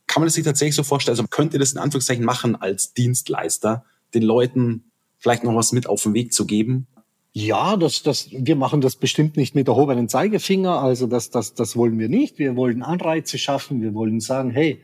[0.07, 1.13] Kann man das sich tatsächlich so vorstellen?
[1.19, 3.85] Also könnt ihr das in Anführungszeichen machen als Dienstleister,
[4.15, 4.85] den Leuten
[5.19, 6.87] vielleicht noch was mit auf den Weg zu geben?
[7.33, 10.81] Ja, das, das, wir machen das bestimmt nicht mit erhobenen Zeigefinger.
[10.81, 12.39] Also das, das, das wollen wir nicht.
[12.39, 13.83] Wir wollen Anreize schaffen.
[13.83, 14.83] Wir wollen sagen, hey,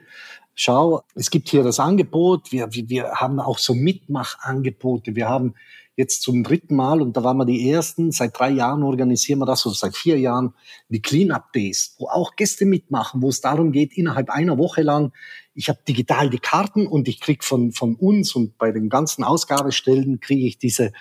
[0.54, 2.52] schau, es gibt hier das Angebot.
[2.52, 5.16] Wir, wir, wir haben auch so Mitmachangebote.
[5.16, 5.54] Wir haben
[5.97, 8.11] jetzt zum dritten Mal und da waren wir die ersten.
[8.11, 10.55] Seit drei Jahren organisieren wir das oder seit vier Jahren
[10.88, 15.12] die Cleanup Days, wo auch Gäste mitmachen, wo es darum geht, innerhalb einer Woche lang,
[15.55, 19.22] ich habe digital die Karten und ich krieg von, von uns und bei den ganzen
[19.22, 20.92] Ausgabestellen kriege ich diese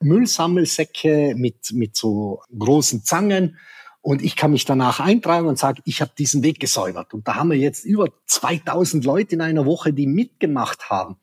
[0.00, 3.56] Müllsammelsäcke mit, mit so großen Zangen
[4.02, 7.14] und ich kann mich danach eintragen und sage, ich habe diesen Weg gesäubert.
[7.14, 11.16] Und da haben wir jetzt über 2000 Leute in einer Woche, die mitgemacht haben.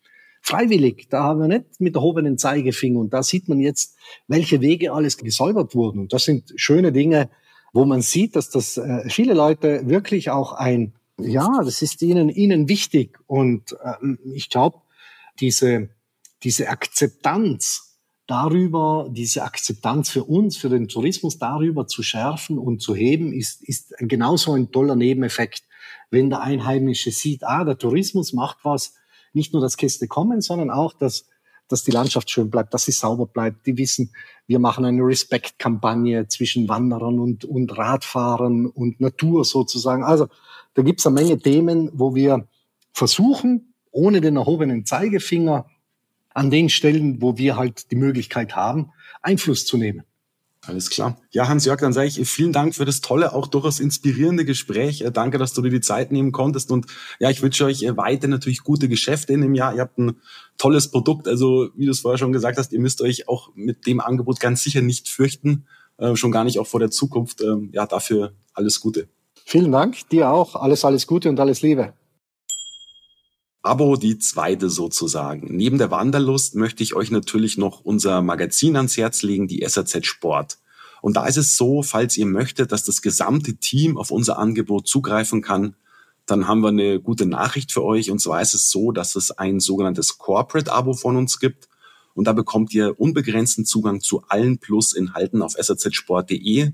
[0.49, 2.99] Freiwillig, da haben wir nicht mit erhobenen Zeigefinger.
[2.99, 3.95] Und da sieht man jetzt,
[4.27, 5.99] welche Wege alles gesäubert wurden.
[5.99, 7.29] Und das sind schöne Dinge,
[7.71, 12.29] wo man sieht, dass das äh, viele Leute wirklich auch ein, ja, das ist ihnen,
[12.29, 13.19] ihnen wichtig.
[13.27, 13.93] Und äh,
[14.33, 14.79] ich glaube,
[15.39, 15.89] diese,
[16.41, 22.95] diese Akzeptanz darüber, diese Akzeptanz für uns, für den Tourismus darüber zu schärfen und zu
[22.95, 25.61] heben, ist, ist genauso ein toller Nebeneffekt.
[26.09, 28.95] Wenn der Einheimische sieht, ah, der Tourismus macht was,
[29.33, 31.25] nicht nur, dass Gäste kommen, sondern auch, dass,
[31.67, 33.65] dass die Landschaft schön bleibt, dass sie sauber bleibt.
[33.65, 34.13] Die wissen,
[34.47, 40.03] wir machen eine Respect-Kampagne zwischen Wanderern und, und Radfahrern und Natur sozusagen.
[40.03, 40.27] Also
[40.73, 42.47] da gibt's eine Menge Themen, wo wir
[42.93, 45.65] versuchen, ohne den erhobenen Zeigefinger
[46.33, 50.03] an den Stellen, wo wir halt die Möglichkeit haben, Einfluss zu nehmen.
[50.69, 51.17] Alles klar.
[51.31, 55.01] Ja, Hans-Jörg, dann sage ich vielen Dank für das tolle, auch durchaus inspirierende Gespräch.
[55.01, 56.71] Äh, danke, dass du dir die Zeit nehmen konntest.
[56.71, 56.85] Und
[57.19, 59.73] ja, ich wünsche euch äh, weiter natürlich gute Geschäfte in dem Jahr.
[59.73, 60.17] Ihr habt ein
[60.59, 61.27] tolles Produkt.
[61.27, 64.39] Also, wie du es vorher schon gesagt hast, ihr müsst euch auch mit dem Angebot
[64.39, 65.65] ganz sicher nicht fürchten.
[65.97, 67.41] Äh, schon gar nicht auch vor der Zukunft.
[67.41, 69.07] Ähm, ja, dafür alles Gute.
[69.45, 70.07] Vielen Dank.
[70.09, 70.55] Dir auch.
[70.55, 71.93] Alles, alles Gute und alles Liebe.
[73.61, 75.55] Abo die zweite sozusagen.
[75.55, 80.05] Neben der Wanderlust möchte ich euch natürlich noch unser Magazin ans Herz legen, die SAZ
[80.05, 80.57] Sport.
[81.01, 84.87] Und da ist es so, falls ihr möchtet, dass das gesamte Team auf unser Angebot
[84.87, 85.75] zugreifen kann,
[86.25, 88.11] dann haben wir eine gute Nachricht für euch.
[88.11, 91.67] Und zwar ist es so, dass es ein sogenanntes Corporate-Abo von uns gibt.
[92.13, 96.71] Und da bekommt ihr unbegrenzten Zugang zu allen Plus-Inhalten auf sazsport.de.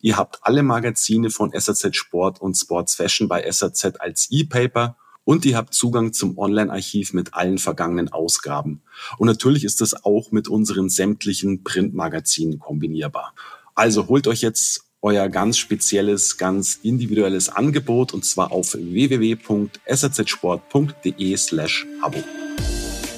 [0.00, 5.44] Ihr habt alle Magazine von SAZ Sport und Sports Fashion bei SAZ als E-Paper und
[5.44, 8.82] ihr habt Zugang zum Online-Archiv mit allen vergangenen Ausgaben.
[9.18, 13.34] Und natürlich ist das auch mit unseren sämtlichen Printmagazinen kombinierbar.
[13.74, 21.86] Also holt euch jetzt euer ganz spezielles, ganz individuelles Angebot und zwar auf www.sazsport.de slash
[22.02, 22.24] Abo.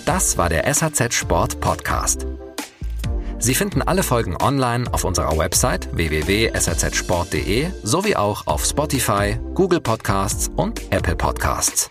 [0.04, 2.26] Das war der SAZ Sport Podcast.
[3.38, 10.50] Sie finden alle Folgen online auf unserer Website www.sazsport.de sowie auch auf Spotify, Google Podcasts
[10.56, 11.90] und Apple Podcasts.